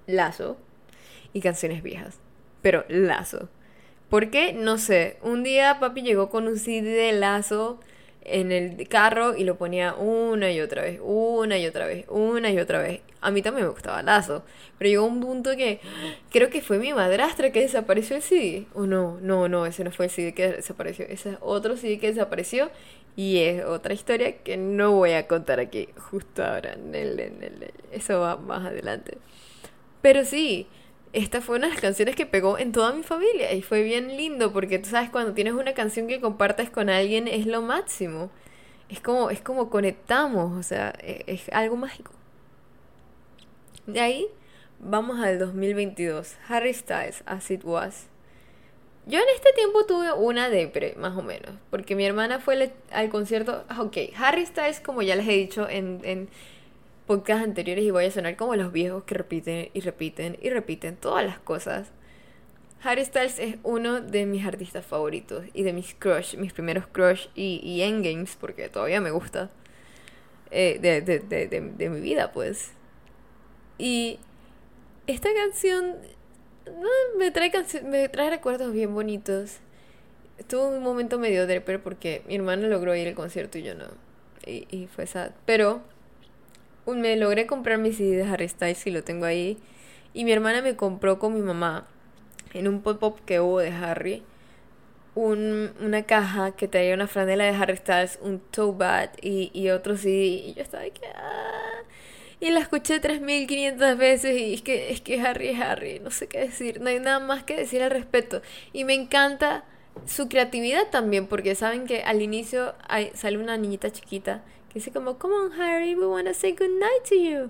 lazo, 0.08 0.56
y 1.34 1.42
canciones 1.42 1.84
viejas 1.84 2.21
pero 2.62 2.86
Lazo. 2.88 3.50
¿Por 4.10 4.30
qué? 4.30 4.54
No 4.54 4.78
sé. 4.78 5.18
Un 5.22 5.44
día 5.44 5.80
papi 5.80 6.02
llegó 6.02 6.30
con 6.30 6.48
un 6.48 6.58
CD 6.58 6.90
de 6.90 7.14
Lazo 7.14 7.80
en 8.24 8.52
el 8.52 8.88
carro 8.88 9.36
y 9.36 9.44
lo 9.44 9.58
ponía 9.58 9.96
una 9.96 10.52
y 10.52 10.62
otra 10.62 10.84
vez, 10.84 11.00
una 11.02 11.58
y 11.58 11.66
otra 11.66 11.88
vez, 11.88 12.06
una 12.10 12.52
y 12.52 12.60
otra 12.60 12.80
vez. 12.80 13.02
A 13.20 13.32
mí 13.32 13.42
también 13.42 13.66
me 13.66 13.72
gustaba 13.72 14.04
Lazo, 14.04 14.44
pero 14.78 14.90
llegó 14.90 15.06
un 15.06 15.22
punto 15.22 15.56
que 15.56 15.80
creo 16.30 16.50
que 16.50 16.62
fue 16.62 16.78
mi 16.78 16.94
madrastra 16.94 17.52
que 17.52 17.62
desapareció 17.62 18.16
el 18.16 18.22
CD. 18.22 18.66
O 18.74 18.86
no, 18.86 19.18
no, 19.22 19.48
no, 19.48 19.66
ese 19.66 19.84
no 19.84 19.92
fue 19.92 20.06
el 20.06 20.12
CD 20.12 20.34
que 20.34 20.52
desapareció, 20.52 21.06
ese 21.06 21.32
es 21.32 21.38
otro 21.42 21.78
CD 21.78 22.00
que 22.00 22.08
desapareció 22.08 22.70
y 23.16 23.40
es 23.40 23.64
otra 23.66 23.94
historia 23.94 24.38
que 24.38 24.58
no 24.58 24.92
voy 24.92 25.14
a 25.14 25.28
contar 25.28 25.60
aquí 25.60 25.90
justo 25.98 26.44
ahora. 26.44 26.76
Eso 27.92 28.20
va 28.20 28.38
más 28.38 28.66
adelante. 28.66 29.18
Pero 30.02 30.26
sí, 30.26 30.68
esta 31.14 31.42
fue 31.42 31.58
una 31.58 31.68
de 31.68 31.74
las 31.74 31.82
canciones 31.82 32.16
que 32.16 32.26
pegó 32.26 32.58
en 32.58 32.72
toda 32.72 32.94
mi 32.94 33.04
familia 33.04 33.54
y 33.54 33.62
fue 33.62 33.84
bien 33.84 34.16
lindo 34.16 34.54
porque 34.54 34.80
tú 34.80 34.90
sabes 34.90 35.10
cuando 35.10 35.34
tienes 35.34 35.54
una 35.54 35.74
canción 35.74 36.08
que 36.08 36.22
compartes 36.22 36.70
con 36.70 36.90
alguien 36.90 37.28
es 37.28 37.46
lo 37.46 37.62
máximo. 37.62 38.30
Es 38.90 39.00
como 39.00 39.30
es 39.30 39.42
como 39.42 39.70
conectamos, 39.70 40.58
o 40.58 40.64
sea, 40.64 40.94
es, 41.02 41.24
es 41.28 41.50
algo 41.54 41.78
mágico. 41.78 42.12
De 43.88 44.00
ahí 44.00 44.28
vamos 44.80 45.20
al 45.20 45.40
2022. 45.40 46.36
Harry 46.48 46.74
Styles, 46.74 47.24
As 47.26 47.50
It 47.52 47.64
Was. 47.64 48.08
Yo 49.08 49.20
en 49.20 49.26
este 49.36 49.52
tiempo 49.54 49.86
tuve 49.86 50.14
una 50.14 50.50
depre, 50.50 50.94
más 50.98 51.18
o 51.18 51.24
menos, 51.24 51.52
porque 51.72 51.96
mi 51.96 52.06
hermana 52.06 52.40
fue 52.40 52.72
al 52.92 53.10
concierto. 53.10 53.66
Ah, 53.68 53.82
ok, 53.82 53.98
Harry 54.16 54.46
Styles, 54.46 54.80
como 54.80 55.02
ya 55.02 55.16
les 55.16 55.28
he 55.28 55.34
dicho 55.34 55.68
en, 55.68 56.02
en 56.04 56.30
podcasts 57.12 57.44
anteriores 57.44 57.84
y 57.84 57.92
voy 57.92 58.06
a 58.06 58.12
sonar 58.12 58.38
como 58.38 58.56
los 58.56 58.72
viejos 58.72 59.04
que 59.04 59.16
repiten 59.16 59.68
y 59.74 59.82
repiten 59.82 60.38
y 60.42 60.50
repiten 60.50 60.96
todas 60.96 61.26
las 61.26 61.40
cosas. 61.40 61.90
Harry 62.82 63.04
Styles 63.04 63.38
es 63.38 63.58
uno 63.64 64.00
de 64.00 64.26
mis 64.26 64.46
artistas 64.46 64.86
favoritos 64.86 65.44
y 65.54 65.64
de 65.64 65.74
mis 65.74 65.94
crush, 65.94 66.38
mis 66.38 66.54
primeros 66.54 66.88
crush 66.88 67.28
y, 67.36 67.60
y 67.66 67.82
endgames, 67.82 68.38
porque 68.40 68.70
todavía 68.70 69.02
me 69.02 69.12
gusta. 69.12 69.50
Eh, 70.52 70.80
de, 70.82 71.02
de, 71.02 71.20
de, 71.20 71.48
de, 71.50 71.90
mi 71.90 72.00
vida, 72.00 72.32
pues. 72.32 72.72
Y 73.78 74.18
esta 75.06 75.34
canción 75.34 75.98
me, 77.18 77.30
trae 77.32 77.52
me 77.84 78.08
trae 78.08 78.30
recuerdos 78.30 78.72
bien 78.72 78.94
bonitos. 78.94 79.58
Tuvo 80.48 80.70
un 80.70 80.82
momento 80.82 81.20
medio 81.20 81.46
derper 81.46 81.84
porque 81.84 82.24
mi 82.26 82.36
hermano 82.36 82.70
logró 82.70 82.96
ir 82.96 83.10
al 83.10 83.16
concierto 83.16 83.58
y 83.58 83.64
yo 83.64 83.76
no. 83.76 83.88
Y, 84.46 84.66
y 84.70 84.88
fue 84.88 85.08
sad. 85.08 85.32
Pero 85.46 85.82
me 86.96 87.16
logré 87.16 87.48
comprar 87.48 87.78
mi 87.78 87.94
CD 87.94 88.18
de 88.18 88.24
Harry 88.24 88.48
Styles 88.48 88.86
y 88.88 88.92
lo 88.92 89.04
tengo 89.04 89.26
ahí. 89.26 89.58
Y 90.14 90.26
mi 90.26 90.32
hermana 90.32 90.62
me 90.62 90.76
compró 90.76 91.20
con 91.20 91.34
mi 91.34 91.42
mamá 91.42 91.88
en 92.54 92.68
un 92.68 92.82
pop-up 92.82 93.22
que 93.26 93.40
hubo 93.40 93.60
de 93.60 93.70
Harry 93.70 94.24
un, 95.16 95.72
una 95.82 96.04
caja 96.04 96.52
que 96.56 96.68
traía 96.68 96.94
una 96.94 97.08
franela 97.08 97.44
de 97.44 97.52
Harry 97.52 97.78
Styles, 97.78 98.20
un 98.22 98.40
tote 98.40 99.12
y, 99.22 99.52
y 99.54 99.70
otro 99.70 99.98
CD. 99.98 100.26
Y 100.26 100.54
yo 100.54 100.62
estaba 100.64 100.84
que. 100.84 101.06
Ah". 101.16 101.84
Y 102.40 102.50
la 102.50 102.60
escuché 102.60 103.00
3500 103.00 103.98
veces 103.98 104.40
y 104.40 104.56
es 104.56 104.62
que, 104.64 104.92
es 104.92 105.02
que 105.02 105.22
Harry 105.22 105.50
es 105.50 105.60
Harry, 105.62 106.00
no 106.00 106.10
sé 106.10 106.28
qué 106.28 106.40
decir, 106.40 106.82
no 106.82 106.90
hay 106.90 107.00
nada 107.00 107.20
más 107.20 107.44
que 107.44 107.56
decir 107.56 107.84
al 107.84 107.92
respecto. 107.92 108.42
Y 108.74 108.84
me 108.84 108.96
encanta 108.96 109.64
su 110.08 110.28
creatividad 110.28 110.88
también, 110.90 111.28
porque 111.28 111.54
saben 111.54 111.86
que 111.86 112.02
al 112.02 112.22
inicio 112.22 112.74
hay, 112.88 113.12
sale 113.14 113.38
una 113.38 113.58
niñita 113.58 113.92
chiquita 113.92 114.44
que 114.72 114.80
dice 114.80 114.92
como, 114.92 115.18
Come 115.20 115.36
on 115.36 115.52
Harry, 115.60 115.96
we 115.96 116.06
wanna 116.06 116.34
say 116.34 116.54
good 116.54 116.70
night 116.80 117.04
to 117.10 117.16
you. 117.16 117.50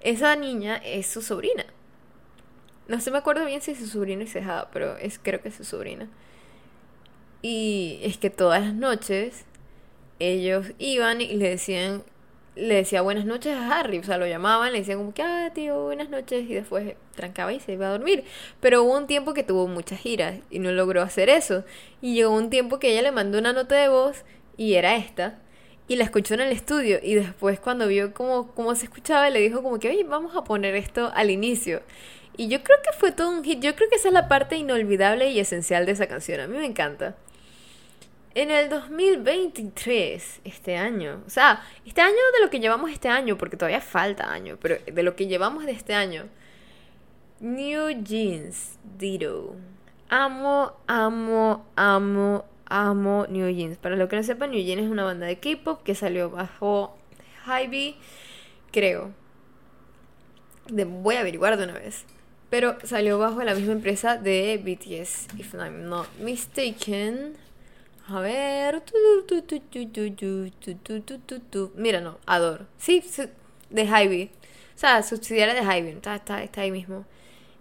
Esa 0.00 0.34
niña 0.34 0.76
es 0.84 1.06
su 1.06 1.22
sobrina. 1.22 1.64
No 2.88 3.00
sé, 3.00 3.10
me 3.10 3.18
acuerdo 3.18 3.44
bien 3.44 3.60
si 3.60 3.72
es 3.72 3.78
su 3.78 3.86
sobrina 3.86 4.24
y 4.24 4.26
cejada, 4.26 4.68
pero 4.72 4.96
es, 4.96 5.20
creo 5.22 5.40
que 5.40 5.50
es 5.50 5.54
su 5.54 5.64
sobrina. 5.64 6.08
Y 7.42 8.00
es 8.02 8.18
que 8.18 8.30
todas 8.30 8.62
las 8.62 8.74
noches 8.74 9.44
ellos 10.18 10.66
iban 10.78 11.20
y 11.20 11.34
le 11.34 11.50
decían, 11.50 12.02
le 12.56 12.74
decía 12.74 13.02
buenas 13.02 13.24
noches 13.24 13.54
a 13.54 13.78
Harry, 13.78 13.98
o 13.98 14.02
sea, 14.02 14.18
lo 14.18 14.26
llamaban, 14.26 14.72
le 14.72 14.80
decían 14.80 14.98
como 14.98 15.14
que, 15.14 15.22
ah, 15.22 15.52
tío, 15.54 15.84
buenas 15.84 16.10
noches, 16.10 16.48
y 16.50 16.54
después 16.54 16.96
trancaba 17.14 17.52
y 17.52 17.60
se 17.60 17.74
iba 17.74 17.86
a 17.86 17.90
dormir. 17.90 18.24
Pero 18.60 18.82
hubo 18.82 18.96
un 18.96 19.06
tiempo 19.06 19.32
que 19.32 19.44
tuvo 19.44 19.68
muchas 19.68 20.00
giras 20.00 20.40
y 20.50 20.58
no 20.58 20.72
logró 20.72 21.02
hacer 21.02 21.28
eso. 21.30 21.64
Y 22.00 22.14
llegó 22.14 22.34
un 22.34 22.50
tiempo 22.50 22.80
que 22.80 22.90
ella 22.90 23.02
le 23.02 23.12
mandó 23.12 23.38
una 23.38 23.52
nota 23.52 23.76
de 23.76 23.88
voz 23.88 24.24
y 24.56 24.74
era 24.74 24.96
esta. 24.96 25.38
Y 25.88 25.96
la 25.96 26.04
escuchó 26.04 26.34
en 26.34 26.40
el 26.40 26.52
estudio 26.52 27.00
y 27.02 27.14
después 27.14 27.58
cuando 27.58 27.88
vio 27.88 28.12
cómo, 28.12 28.52
cómo 28.54 28.74
se 28.74 28.84
escuchaba 28.84 29.30
le 29.30 29.40
dijo 29.40 29.62
como 29.62 29.78
que, 29.78 29.88
oye, 29.88 30.04
vamos 30.04 30.36
a 30.36 30.44
poner 30.44 30.74
esto 30.74 31.10
al 31.14 31.30
inicio. 31.30 31.82
Y 32.36 32.48
yo 32.48 32.62
creo 32.62 32.78
que 32.84 32.96
fue 32.96 33.10
todo 33.10 33.30
un 33.30 33.42
hit. 33.42 33.60
Yo 33.60 33.74
creo 33.74 33.88
que 33.88 33.96
esa 33.96 34.08
es 34.08 34.14
la 34.14 34.28
parte 34.28 34.56
inolvidable 34.56 35.30
y 35.30 35.40
esencial 35.40 35.86
de 35.86 35.92
esa 35.92 36.06
canción. 36.06 36.40
A 36.40 36.46
mí 36.46 36.56
me 36.56 36.66
encanta. 36.66 37.16
En 38.34 38.52
el 38.52 38.68
2023, 38.68 40.40
este 40.44 40.76
año, 40.76 41.22
o 41.26 41.30
sea, 41.30 41.64
este 41.84 42.00
año 42.00 42.14
de 42.34 42.44
lo 42.44 42.50
que 42.50 42.60
llevamos 42.60 42.92
este 42.92 43.08
año, 43.08 43.36
porque 43.36 43.56
todavía 43.56 43.80
falta 43.80 44.30
año, 44.30 44.56
pero 44.60 44.76
de 44.86 45.02
lo 45.02 45.16
que 45.16 45.26
llevamos 45.26 45.66
de 45.66 45.72
este 45.72 45.94
año, 45.94 46.26
New 47.40 48.04
Jeans, 48.04 48.78
Dito. 48.96 49.56
Amo, 50.08 50.72
amo, 50.86 51.66
amo, 51.74 52.44
amo 52.68 53.26
New 53.28 53.48
Jeans. 53.50 53.78
Para 53.78 53.96
lo 53.96 54.08
que 54.08 54.16
no 54.16 54.22
sepan, 54.22 54.50
New 54.50 54.62
Jeans 54.62 54.82
es 54.82 54.90
una 54.90 55.04
banda 55.04 55.26
de 55.26 55.38
K-pop 55.38 55.82
que 55.82 55.94
salió 55.94 56.30
bajo 56.30 56.96
Hybe, 57.46 57.96
creo. 58.72 59.12
voy 60.70 61.16
a 61.16 61.20
averiguar 61.20 61.56
de 61.56 61.64
una 61.64 61.74
vez. 61.74 62.04
Pero 62.50 62.78
salió 62.84 63.18
bajo 63.18 63.42
la 63.42 63.54
misma 63.54 63.72
empresa 63.72 64.16
de 64.16 64.56
BTS, 64.56 65.38
if 65.38 65.54
I'm 65.54 65.88
not 65.88 66.08
mistaken. 66.18 67.36
A 68.08 68.20
ver. 68.20 68.82
Mira, 71.74 72.00
no, 72.00 72.18
Ador. 72.24 72.66
Sí, 72.78 73.04
de 73.68 73.84
Hybe. 73.84 74.30
O 74.74 74.78
sea, 74.78 75.02
subsidiaria 75.02 75.54
de 75.54 75.60
Hybe. 75.60 75.90
Está, 75.90 76.14
está, 76.16 76.42
está 76.42 76.62
ahí 76.62 76.70
mismo. 76.70 77.04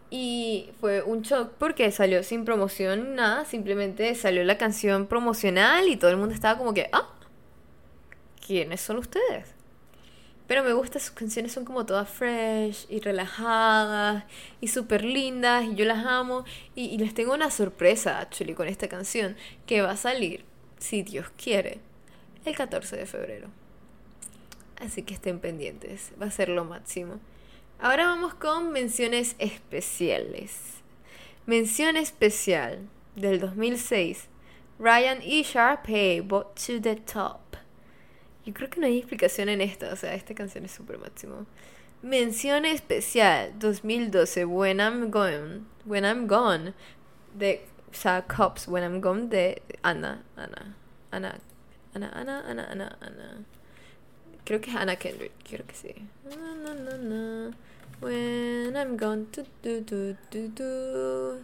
Y 0.10 0.70
fue 0.80 1.02
un 1.02 1.22
shock 1.22 1.52
porque 1.58 1.92
salió 1.92 2.24
sin 2.24 2.46
promoción, 2.46 3.16
nada. 3.16 3.46
Simplemente 3.46 4.14
salió 4.16 4.44
la 4.44 4.58
canción 4.58 5.08
promocional 5.08 5.88
y 5.90 5.98
todo 5.98 6.12
el 6.12 6.18
mundo 6.18 6.34
estaba 6.34 6.58
como 6.58 6.74
que, 6.74 6.90
ah, 6.94 7.10
¿quiénes 8.46 8.82
son 8.82 8.98
ustedes? 8.98 9.58
Pero 10.48 10.64
me 10.64 10.72
gusta, 10.72 11.00
sus 11.00 11.12
canciones 11.12 11.52
son 11.52 11.66
como 11.66 11.86
todas 11.86 12.10
fresh 12.10 12.86
y 12.90 13.02
relajadas 13.02 14.24
y 14.62 14.70
súper 14.70 15.04
lindas 15.04 15.66
y 15.66 15.76
yo 15.76 15.84
las 15.84 16.06
amo. 16.06 16.46
Y, 16.74 16.98
les 16.98 17.14
tengo 17.14 17.34
una 17.34 17.52
sorpresa, 17.52 18.20
actually, 18.20 18.54
con 18.54 18.68
esta 18.70 18.88
canción 18.88 19.36
que 19.66 19.82
va 19.82 19.92
a 19.92 19.98
salir, 19.98 20.46
si 20.80 21.04
Dios 21.04 21.28
quiere, 21.36 21.80
el 22.46 22.56
14 22.56 22.96
de 22.96 23.06
febrero. 23.06 23.50
Así 24.80 25.04
que 25.04 25.14
estén 25.14 25.40
pendientes, 25.40 26.14
va 26.22 26.28
a 26.28 26.32
ser 26.32 26.48
lo 26.48 26.64
máximo. 26.64 27.20
Ahora 27.80 28.08
vamos 28.08 28.34
con 28.34 28.72
menciones 28.72 29.36
especiales. 29.38 30.82
Mención 31.46 31.96
especial 31.96 32.80
del 33.16 33.40
2006. 33.40 34.28
Ryan 34.80 35.20
E. 35.22 35.44
Sharpay, 35.44 36.22
But 36.22 36.56
to 36.66 36.82
the 36.82 36.96
Top. 36.96 37.56
Yo 38.46 38.54
creo 38.54 38.72
que 38.72 38.80
no 38.80 38.88
hay 38.88 38.98
explicación 38.98 39.48
en 39.50 39.62
esta, 39.62 39.94
o 39.94 39.96
sea, 39.96 40.16
esta 40.16 40.34
canción 40.34 40.66
es 40.66 40.72
súper 40.72 40.98
máximo. 40.98 41.46
Mención 42.02 42.66
especial 42.66 43.54
2012, 43.60 44.46
When 44.46 44.80
I'm 44.80 45.12
Gone, 45.12 45.66
When 45.86 46.04
I'm 46.04 46.26
Gone, 46.26 46.74
de, 47.38 47.62
o 47.92 48.24
Cops, 48.28 48.68
When 48.68 48.84
I'm 48.84 49.02
Gone, 49.02 49.30
de 49.30 49.62
Ana, 49.84 50.24
Ana, 50.36 50.76
Ana, 51.12 51.40
Ana, 51.94 52.12
Ana, 52.16 52.44
Ana, 52.72 52.98
Ana. 53.02 53.46
Creo 54.46 54.62
que 54.62 54.72
es 54.72 54.76
Ana 54.76 54.96
Kendrick, 54.96 55.34
creo 55.44 55.66
que 55.68 55.76
sí. 55.76 55.94
When 58.00 58.76
I'm 58.76 58.96
gone, 58.96 59.26
do, 59.32 59.44
do, 59.64 59.82
do, 59.82 60.16
do, 60.30 60.48
do. 60.50 61.40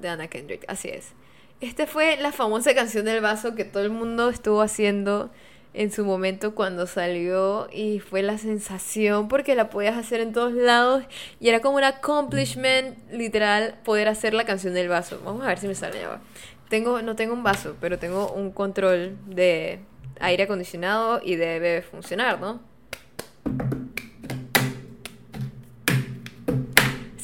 De 0.00 0.08
Ana 0.08 0.28
Kendrick, 0.28 0.64
así 0.68 0.88
es. 0.88 1.12
Esta 1.60 1.86
fue 1.86 2.18
la 2.18 2.32
famosa 2.32 2.74
canción 2.74 3.06
del 3.06 3.22
vaso 3.22 3.54
que 3.54 3.64
todo 3.64 3.82
el 3.82 3.90
mundo 3.90 4.28
estuvo 4.28 4.60
haciendo 4.60 5.30
en 5.72 5.90
su 5.90 6.04
momento 6.04 6.54
cuando 6.54 6.86
salió 6.86 7.68
y 7.72 8.00
fue 8.00 8.22
la 8.22 8.36
sensación 8.36 9.28
porque 9.28 9.54
la 9.54 9.70
podías 9.70 9.96
hacer 9.96 10.20
en 10.20 10.32
todos 10.32 10.52
lados 10.52 11.04
y 11.40 11.48
era 11.48 11.60
como 11.60 11.78
un 11.78 11.84
accomplishment 11.84 12.98
literal 13.10 13.78
poder 13.84 14.08
hacer 14.08 14.34
la 14.34 14.44
canción 14.44 14.74
del 14.74 14.88
vaso. 14.88 15.20
Vamos 15.24 15.44
a 15.44 15.48
ver 15.48 15.58
si 15.58 15.68
me 15.68 15.74
sale 15.74 16.00
ya. 16.00 16.20
Tengo, 16.68 17.00
no 17.00 17.16
tengo 17.16 17.32
un 17.32 17.42
vaso, 17.42 17.76
pero 17.80 17.98
tengo 17.98 18.30
un 18.32 18.50
control 18.50 19.16
de 19.26 19.80
aire 20.20 20.42
acondicionado 20.42 21.20
y 21.22 21.36
debe 21.36 21.80
funcionar, 21.80 22.40
¿no? 22.40 22.60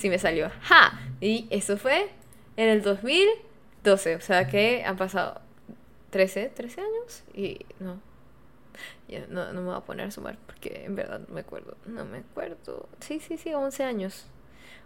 Sí 0.03 0.11
me 0.11 0.19
salió. 0.19 0.51
¡Ja! 0.63 1.01
Y 1.21 1.47
eso 1.51 1.77
fue 1.77 2.11
en 2.57 2.69
el 2.69 2.83
2000 2.83 3.29
12, 3.85 4.17
o 4.17 4.21
sea 4.21 4.49
que 4.49 4.83
han 4.85 4.97
pasado 4.97 5.41
13, 6.11 6.49
13 6.55 6.81
años 6.81 7.23
y 7.33 7.65
no. 7.79 8.01
No, 9.29 9.53
me 9.53 9.61
voy 9.61 9.77
a 9.77 9.81
poner 9.81 10.09
a 10.09 10.11
sumar 10.11 10.37
porque 10.45 10.83
en 10.87 10.97
verdad 10.97 11.21
no 11.29 11.35
me 11.35 11.43
acuerdo. 11.43 11.77
No 11.87 12.05
me 12.05 12.19
acuerdo. 12.19 12.89
Sí, 12.99 13.21
sí, 13.21 13.37
sí, 13.37 13.55
11 13.55 13.85
años. 13.85 14.27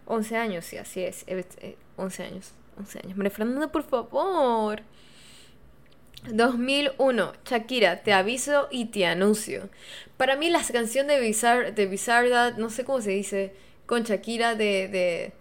11 0.05 0.37
años, 0.37 0.65
sí, 0.65 0.77
así 0.77 1.01
es. 1.01 1.25
11 1.95 2.23
eh, 2.23 2.27
años. 2.27 2.51
11 2.77 2.99
años. 2.99 3.17
María 3.17 3.31
Fernanda, 3.31 3.71
por 3.71 3.81
favor. 3.81 4.83
2001, 6.29 7.33
Shakira, 7.43 8.03
te 8.03 8.13
aviso 8.13 8.67
y 8.69 8.85
te 8.85 9.07
anuncio. 9.07 9.69
Para 10.17 10.35
mí 10.35 10.51
la 10.51 10.61
canción 10.63 11.07
de 11.07 11.19
Bizarre, 11.19 11.71
de 11.71 11.87
Bizarre, 11.87 12.53
no 12.57 12.69
sé 12.69 12.83
cómo 12.85 13.01
se 13.01 13.11
dice, 13.11 13.55
con 13.87 14.03
Shakira 14.03 14.53
de, 14.53 14.87
de 14.87 15.33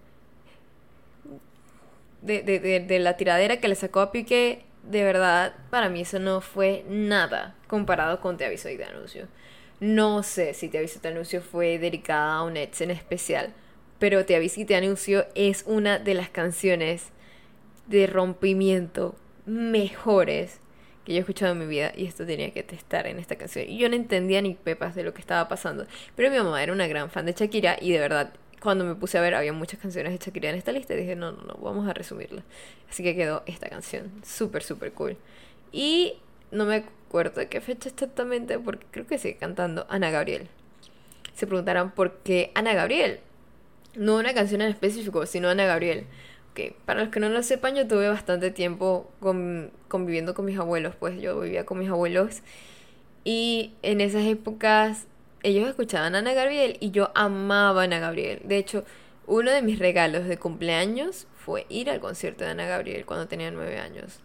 de, 2.27 2.81
de, 2.87 2.99
la 2.99 3.17
tiradera 3.17 3.59
que 3.59 3.69
le 3.69 3.75
sacó 3.75 4.01
a 4.01 4.11
Piqué, 4.11 4.65
de 4.83 5.05
verdad, 5.05 5.55
para 5.71 5.89
mí 5.89 6.03
eso 6.03 6.19
no 6.19 6.41
fue 6.41 6.85
nada 6.89 7.55
comparado 7.69 8.21
con 8.21 8.37
Te 8.37 8.45
aviso 8.45 8.69
y 8.69 8.77
te 8.77 8.85
anuncio. 8.85 9.29
No 9.81 10.23
sé 10.23 10.55
si 10.55 10.69
Te 10.69 10.79
aviso 10.79 10.99
y 10.99 11.03
te 11.03 11.09
anuncio 11.09 11.41
fue 11.43 11.79
dedicada 11.79 12.37
a 12.37 12.43
un 12.43 12.57
ex 12.57 12.81
en 12.81 12.91
especial, 12.91 13.53
pero 13.99 14.25
Te 14.25 14.37
aviso 14.37 14.61
y 14.61 14.65
te 14.65 14.77
anuncio 14.77 15.27
es 15.35 15.65
una 15.67 15.99
de 15.99 16.15
las 16.15 16.31
canciones 16.31 17.11
de 17.87 18.07
rompimiento 18.07 19.15
mejores 19.45 20.61
que 21.07 21.13
yo 21.13 21.19
he 21.19 21.21
escuchado 21.21 21.53
en 21.53 21.61
mi 21.61 21.67
vida 21.67 21.93
y 21.97 22.05
esto 22.05 22.27
tenía 22.27 22.51
que 22.53 22.67
estar 22.71 23.07
en 23.07 23.19
esta 23.19 23.37
canción. 23.37 23.65
Y 23.69 23.79
yo 23.79 23.89
no 23.89 23.95
entendía 23.97 24.43
ni 24.43 24.55
pepas 24.55 24.95
de 24.95 25.05
lo 25.05 25.15
que 25.15 25.23
estaba 25.23 25.49
pasando, 25.49 25.87
pero 26.15 26.31
mi 26.31 26.37
mamá 26.37 26.63
era 26.63 26.73
una 26.73 26.87
gran 26.87 27.09
fan 27.09 27.25
de 27.25 27.33
Shakira 27.33 27.79
y 27.81 27.93
de 27.93 28.01
verdad 28.01 28.35
cuando 28.61 28.85
me 28.85 28.95
puse 28.95 29.17
a 29.17 29.21
ver, 29.21 29.35
había 29.35 29.53
muchas 29.53 29.81
canciones 29.81 30.13
de 30.13 30.19
Shakira 30.19 30.51
en 30.51 30.57
esta 30.57 30.73
lista 30.73 30.95
y 30.95 30.99
dije, 30.99 31.17
no, 31.17 31.33
no, 31.33 31.43
no, 31.43 31.55
vamos 31.55 31.89
a 31.89 31.95
resumirla. 31.95 32.43
Así 32.91 33.03
que 33.03 33.15
quedó 33.15 33.43
esta 33.47 33.69
canción, 33.69 34.11
súper, 34.25 34.63
súper 34.63 34.93
cool. 34.93 35.17
Y 35.73 36.15
no 36.51 36.65
me, 36.65 36.85
recuerdo 37.07 37.41
de 37.41 37.49
qué 37.49 37.61
fecha 37.61 37.89
exactamente, 37.89 38.59
porque 38.59 38.85
creo 38.91 39.07
que 39.07 39.19
sigue 39.19 39.37
cantando 39.37 39.87
Ana 39.89 40.11
Gabriel. 40.11 40.49
Se 41.35 41.47
preguntarán 41.47 41.93
por 41.93 42.19
qué 42.19 42.51
Ana 42.55 42.75
Gabriel. 42.75 43.21
No 43.95 44.17
una 44.17 44.35
canción 44.35 44.61
en 44.61 44.71
específico, 44.71 45.25
sino 45.25 45.49
Ana 45.49 45.67
Gabriel. 45.67 46.07
Para 46.85 47.01
los 47.01 47.11
que 47.11 47.21
no 47.21 47.29
lo 47.29 47.43
sepan, 47.43 47.75
yo 47.75 47.87
tuve 47.87 48.09
bastante 48.09 48.51
tiempo 48.51 49.11
conviviendo 49.89 50.35
con 50.35 50.45
mis 50.45 50.59
abuelos, 50.59 50.95
pues 50.99 51.21
yo 51.21 51.41
vivía 51.41 51.67
con 51.67 51.79
mis 51.79 51.89
abuelos 51.89 52.43
y 53.25 53.73
en 53.83 54.01
esas 54.01 54.25
épocas 54.25 55.07
ellos 55.43 55.69
escuchaban 55.69 56.15
a 56.15 56.19
Ana 56.19 56.33
Gabriel 56.33 56.77
y 56.81 56.91
yo 56.91 57.11
amaba 57.15 57.83
a 57.83 57.85
Ana 57.85 57.99
Gabriel. 57.99 58.41
De 58.45 58.57
hecho, 58.57 58.85
uno 59.27 59.51
de 59.51 59.63
mis 59.63 59.79
regalos 59.79 60.27
de 60.27 60.39
cumpleaños 60.39 61.27
fue 61.37 61.67
ir 61.69 61.91
al 61.91 62.01
concierto 62.01 62.45
de 62.45 62.51
Ana 62.51 62.67
Gabriel 62.67 63.05
cuando 63.05 63.27
tenía 63.29 63.51
nueve 63.51 63.79
años. 63.79 64.21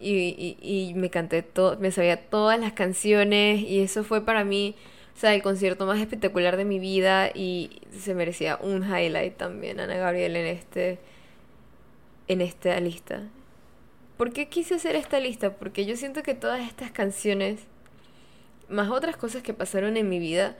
Y, 0.00 0.56
y, 0.60 0.94
me 0.94 1.10
canté 1.10 1.42
todo, 1.42 1.76
me 1.78 1.90
sabía 1.90 2.28
todas 2.28 2.60
las 2.60 2.72
canciones 2.72 3.60
y 3.62 3.80
eso 3.80 4.04
fue 4.04 4.24
para 4.24 4.44
mí, 4.44 4.76
o 5.16 5.18
sea, 5.18 5.34
el 5.34 5.42
concierto 5.42 5.86
más 5.86 5.98
espectacular 5.98 6.56
de 6.56 6.64
mi 6.64 6.78
vida 6.78 7.30
y 7.34 7.80
se 7.98 8.14
merecía 8.14 8.58
un 8.62 8.84
highlight 8.84 9.36
también 9.36 9.80
Ana 9.80 9.96
Gabriel 9.96 10.36
en 10.36 10.46
este 10.46 11.00
en 12.28 12.40
esta 12.40 12.78
lista. 12.80 13.22
¿Por 14.16 14.32
qué 14.32 14.48
quise 14.48 14.74
hacer 14.74 14.96
esta 14.96 15.20
lista? 15.20 15.54
Porque 15.54 15.86
yo 15.86 15.96
siento 15.96 16.22
que 16.22 16.34
todas 16.34 16.60
estas 16.60 16.90
canciones, 16.90 17.60
más 18.68 18.90
otras 18.90 19.16
cosas 19.16 19.42
que 19.42 19.54
pasaron 19.54 19.96
en 19.96 20.08
mi 20.08 20.18
vida, 20.18 20.56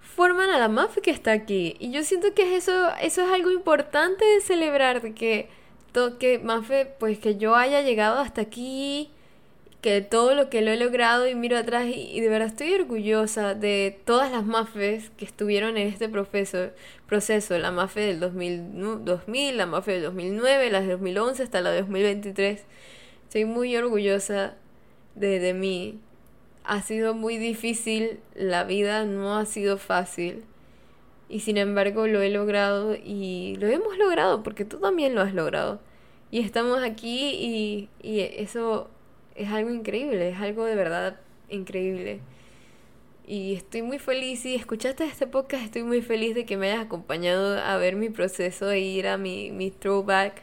forman 0.00 0.50
a 0.50 0.58
la 0.58 0.68
mafia 0.68 1.02
que 1.02 1.10
está 1.10 1.32
aquí. 1.32 1.76
Y 1.78 1.90
yo 1.90 2.02
siento 2.04 2.34
que 2.34 2.56
eso, 2.56 2.90
eso 3.00 3.22
es 3.22 3.30
algo 3.30 3.50
importante 3.50 4.24
de 4.24 4.40
celebrar, 4.40 5.14
que, 5.14 5.48
que 6.18 6.38
Mafe, 6.38 6.86
pues 6.98 7.18
que 7.18 7.36
yo 7.36 7.54
haya 7.54 7.82
llegado 7.82 8.18
hasta 8.18 8.42
aquí 8.42 9.13
que 9.84 10.00
todo 10.00 10.34
lo 10.34 10.48
que 10.48 10.62
lo 10.62 10.70
he 10.70 10.78
logrado 10.78 11.28
y 11.28 11.34
miro 11.34 11.58
atrás 11.58 11.84
y, 11.94 12.18
de 12.18 12.28
verdad 12.30 12.48
estoy 12.48 12.72
orgullosa 12.72 13.54
de 13.54 14.00
todas 14.06 14.32
las 14.32 14.46
mafes 14.46 15.10
que 15.18 15.26
estuvieron 15.26 15.76
en 15.76 15.88
este 15.88 16.08
proceso, 16.08 16.70
proceso 17.06 17.58
la 17.58 17.70
mafe 17.70 18.00
del 18.00 18.18
2000, 18.18 19.04
2000, 19.04 19.58
la 19.58 19.66
mafe 19.66 19.92
del 19.92 20.04
2009, 20.04 20.70
la 20.70 20.80
del 20.80 20.88
2011 20.88 21.42
hasta 21.42 21.60
la 21.60 21.70
de 21.70 21.80
2023. 21.82 22.64
Estoy 23.24 23.44
muy 23.44 23.76
orgullosa 23.76 24.54
de, 25.16 25.38
de 25.38 25.52
mí. 25.52 26.00
Ha 26.64 26.80
sido 26.80 27.12
muy 27.12 27.36
difícil, 27.36 28.20
la 28.34 28.64
vida 28.64 29.04
no 29.04 29.36
ha 29.36 29.44
sido 29.44 29.76
fácil 29.76 30.44
y 31.28 31.40
sin 31.40 31.58
embargo 31.58 32.06
lo 32.06 32.22
he 32.22 32.30
logrado 32.30 32.94
y 32.94 33.56
lo 33.60 33.66
hemos 33.66 33.98
logrado 33.98 34.42
porque 34.42 34.64
tú 34.64 34.78
también 34.78 35.14
lo 35.14 35.20
has 35.20 35.34
logrado. 35.34 35.78
Y 36.30 36.40
estamos 36.40 36.82
aquí 36.82 37.34
y, 37.34 37.90
y 38.02 38.20
eso 38.20 38.88
es 39.34 39.50
algo 39.50 39.70
increíble, 39.70 40.30
es 40.30 40.38
algo 40.38 40.64
de 40.64 40.74
verdad 40.74 41.20
increíble. 41.48 42.20
Y 43.26 43.54
estoy 43.54 43.82
muy 43.82 43.98
feliz, 43.98 44.40
si 44.40 44.54
escuchaste 44.54 45.04
este 45.04 45.26
podcast, 45.26 45.64
estoy 45.64 45.82
muy 45.82 46.02
feliz 46.02 46.34
de 46.34 46.44
que 46.44 46.56
me 46.56 46.70
hayas 46.70 46.84
acompañado 46.84 47.58
a 47.58 47.76
ver 47.78 47.96
mi 47.96 48.10
proceso 48.10 48.70
e 48.70 48.80
ir 48.80 49.08
a 49.08 49.16
mi, 49.16 49.50
mi 49.50 49.70
throwback 49.70 50.42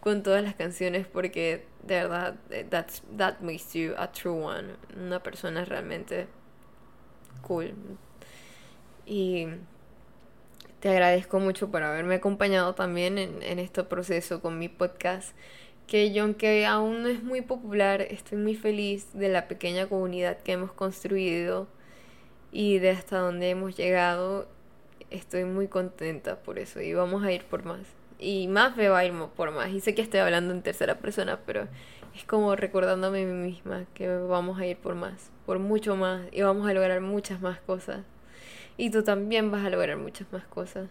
con 0.00 0.22
todas 0.22 0.42
las 0.42 0.54
canciones 0.54 1.06
porque 1.06 1.64
de 1.82 1.94
verdad 1.94 2.36
eh, 2.50 2.66
that's, 2.68 3.02
that 3.16 3.40
makes 3.40 3.72
you 3.72 3.94
a 3.96 4.12
true 4.12 4.44
one, 4.44 4.74
una 4.94 5.22
persona 5.22 5.64
realmente 5.64 6.26
cool. 7.40 7.74
Y 9.06 9.46
te 10.80 10.90
agradezco 10.90 11.40
mucho 11.40 11.70
por 11.70 11.82
haberme 11.82 12.16
acompañado 12.16 12.74
también 12.74 13.16
en, 13.16 13.42
en 13.42 13.58
este 13.58 13.84
proceso 13.84 14.42
con 14.42 14.58
mi 14.58 14.68
podcast 14.68 15.34
que 15.88 16.12
yo 16.12 16.22
aunque 16.24 16.66
aún 16.66 17.02
no 17.02 17.08
es 17.08 17.22
muy 17.22 17.40
popular, 17.40 18.02
estoy 18.02 18.38
muy 18.38 18.54
feliz 18.54 19.08
de 19.14 19.30
la 19.30 19.48
pequeña 19.48 19.88
comunidad 19.88 20.38
que 20.38 20.52
hemos 20.52 20.70
construido 20.70 21.66
y 22.52 22.78
de 22.78 22.90
hasta 22.90 23.18
donde 23.18 23.50
hemos 23.50 23.76
llegado. 23.76 24.46
Estoy 25.10 25.44
muy 25.44 25.66
contenta 25.66 26.36
por 26.36 26.58
eso 26.58 26.82
y 26.82 26.92
vamos 26.92 27.24
a 27.24 27.32
ir 27.32 27.44
por 27.44 27.64
más. 27.64 27.80
Y 28.18 28.48
más 28.48 28.76
me 28.76 28.88
va 28.88 28.98
a 28.98 29.04
ir 29.06 29.14
por 29.34 29.50
más. 29.50 29.70
Y 29.70 29.80
sé 29.80 29.94
que 29.94 30.02
estoy 30.02 30.20
hablando 30.20 30.52
en 30.52 30.62
tercera 30.62 30.98
persona, 30.98 31.40
pero 31.46 31.68
es 32.14 32.24
como 32.24 32.54
recordándome 32.54 33.22
a 33.22 33.26
mí 33.26 33.32
misma 33.32 33.86
que 33.94 34.08
vamos 34.08 34.60
a 34.60 34.66
ir 34.66 34.76
por 34.76 34.94
más, 34.94 35.30
por 35.46 35.58
mucho 35.58 35.96
más 35.96 36.22
y 36.32 36.42
vamos 36.42 36.68
a 36.68 36.74
lograr 36.74 37.00
muchas 37.00 37.40
más 37.40 37.60
cosas. 37.60 38.00
Y 38.76 38.90
tú 38.90 39.02
también 39.02 39.50
vas 39.50 39.64
a 39.64 39.70
lograr 39.70 39.96
muchas 39.96 40.30
más 40.32 40.46
cosas. 40.46 40.90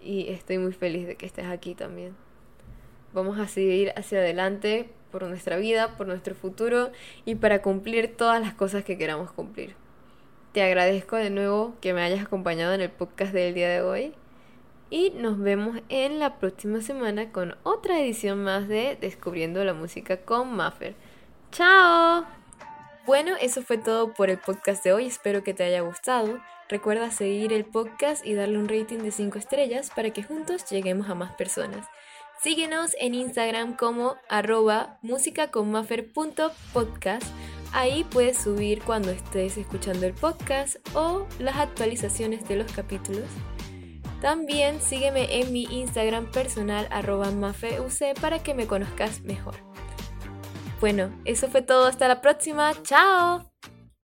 Y 0.00 0.28
estoy 0.28 0.58
muy 0.58 0.72
feliz 0.72 1.06
de 1.06 1.14
que 1.16 1.26
estés 1.26 1.46
aquí 1.46 1.76
también. 1.76 2.16
Vamos 3.12 3.38
a 3.38 3.48
seguir 3.48 3.92
hacia 3.96 4.18
adelante 4.18 4.88
por 5.10 5.24
nuestra 5.24 5.56
vida, 5.56 5.96
por 5.96 6.06
nuestro 6.06 6.34
futuro 6.34 6.90
y 7.24 7.34
para 7.34 7.62
cumplir 7.62 8.16
todas 8.16 8.40
las 8.40 8.54
cosas 8.54 8.84
que 8.84 8.96
queramos 8.96 9.32
cumplir. 9.32 9.74
Te 10.52 10.62
agradezco 10.62 11.16
de 11.16 11.30
nuevo 11.30 11.74
que 11.80 11.92
me 11.92 12.02
hayas 12.02 12.24
acompañado 12.24 12.74
en 12.74 12.80
el 12.80 12.90
podcast 12.90 13.32
del 13.32 13.54
día 13.54 13.68
de 13.68 13.82
hoy 13.82 14.14
y 14.90 15.10
nos 15.10 15.38
vemos 15.38 15.78
en 15.88 16.18
la 16.18 16.38
próxima 16.38 16.80
semana 16.80 17.30
con 17.30 17.56
otra 17.62 18.00
edición 18.00 18.42
más 18.42 18.66
de 18.66 18.98
Descubriendo 19.00 19.64
la 19.64 19.74
Música 19.74 20.18
con 20.18 20.54
Maffer. 20.54 20.94
¡Chao! 21.52 22.24
Bueno, 23.06 23.34
eso 23.40 23.62
fue 23.62 23.78
todo 23.78 24.12
por 24.12 24.30
el 24.30 24.38
podcast 24.38 24.84
de 24.84 24.92
hoy, 24.92 25.06
espero 25.06 25.42
que 25.42 25.54
te 25.54 25.64
haya 25.64 25.80
gustado. 25.80 26.40
Recuerda 26.68 27.10
seguir 27.10 27.52
el 27.52 27.64
podcast 27.64 28.24
y 28.24 28.34
darle 28.34 28.58
un 28.58 28.68
rating 28.68 28.98
de 28.98 29.10
5 29.10 29.38
estrellas 29.38 29.90
para 29.94 30.10
que 30.10 30.22
juntos 30.22 30.68
lleguemos 30.70 31.08
a 31.08 31.14
más 31.14 31.32
personas. 31.32 31.86
Síguenos 32.42 32.96
en 32.98 33.14
Instagram 33.14 33.76
como 33.76 34.16
arroba 34.30 34.98
musicaconmaffer.podcast. 35.02 37.26
Ahí 37.72 38.04
puedes 38.04 38.38
subir 38.38 38.82
cuando 38.82 39.10
estés 39.10 39.58
escuchando 39.58 40.06
el 40.06 40.14
podcast 40.14 40.76
o 40.94 41.26
las 41.38 41.56
actualizaciones 41.56 42.48
de 42.48 42.56
los 42.56 42.72
capítulos. 42.72 43.28
También 44.22 44.80
sígueme 44.80 45.40
en 45.40 45.52
mi 45.52 45.64
Instagram 45.64 46.30
personal 46.30 46.88
arroba 46.90 47.30
para 48.20 48.42
que 48.42 48.54
me 48.54 48.66
conozcas 48.66 49.20
mejor. 49.20 49.56
Bueno, 50.80 51.10
eso 51.26 51.48
fue 51.48 51.60
todo. 51.60 51.86
Hasta 51.86 52.08
la 52.08 52.22
próxima. 52.22 52.72
¡Chao! 52.82 53.49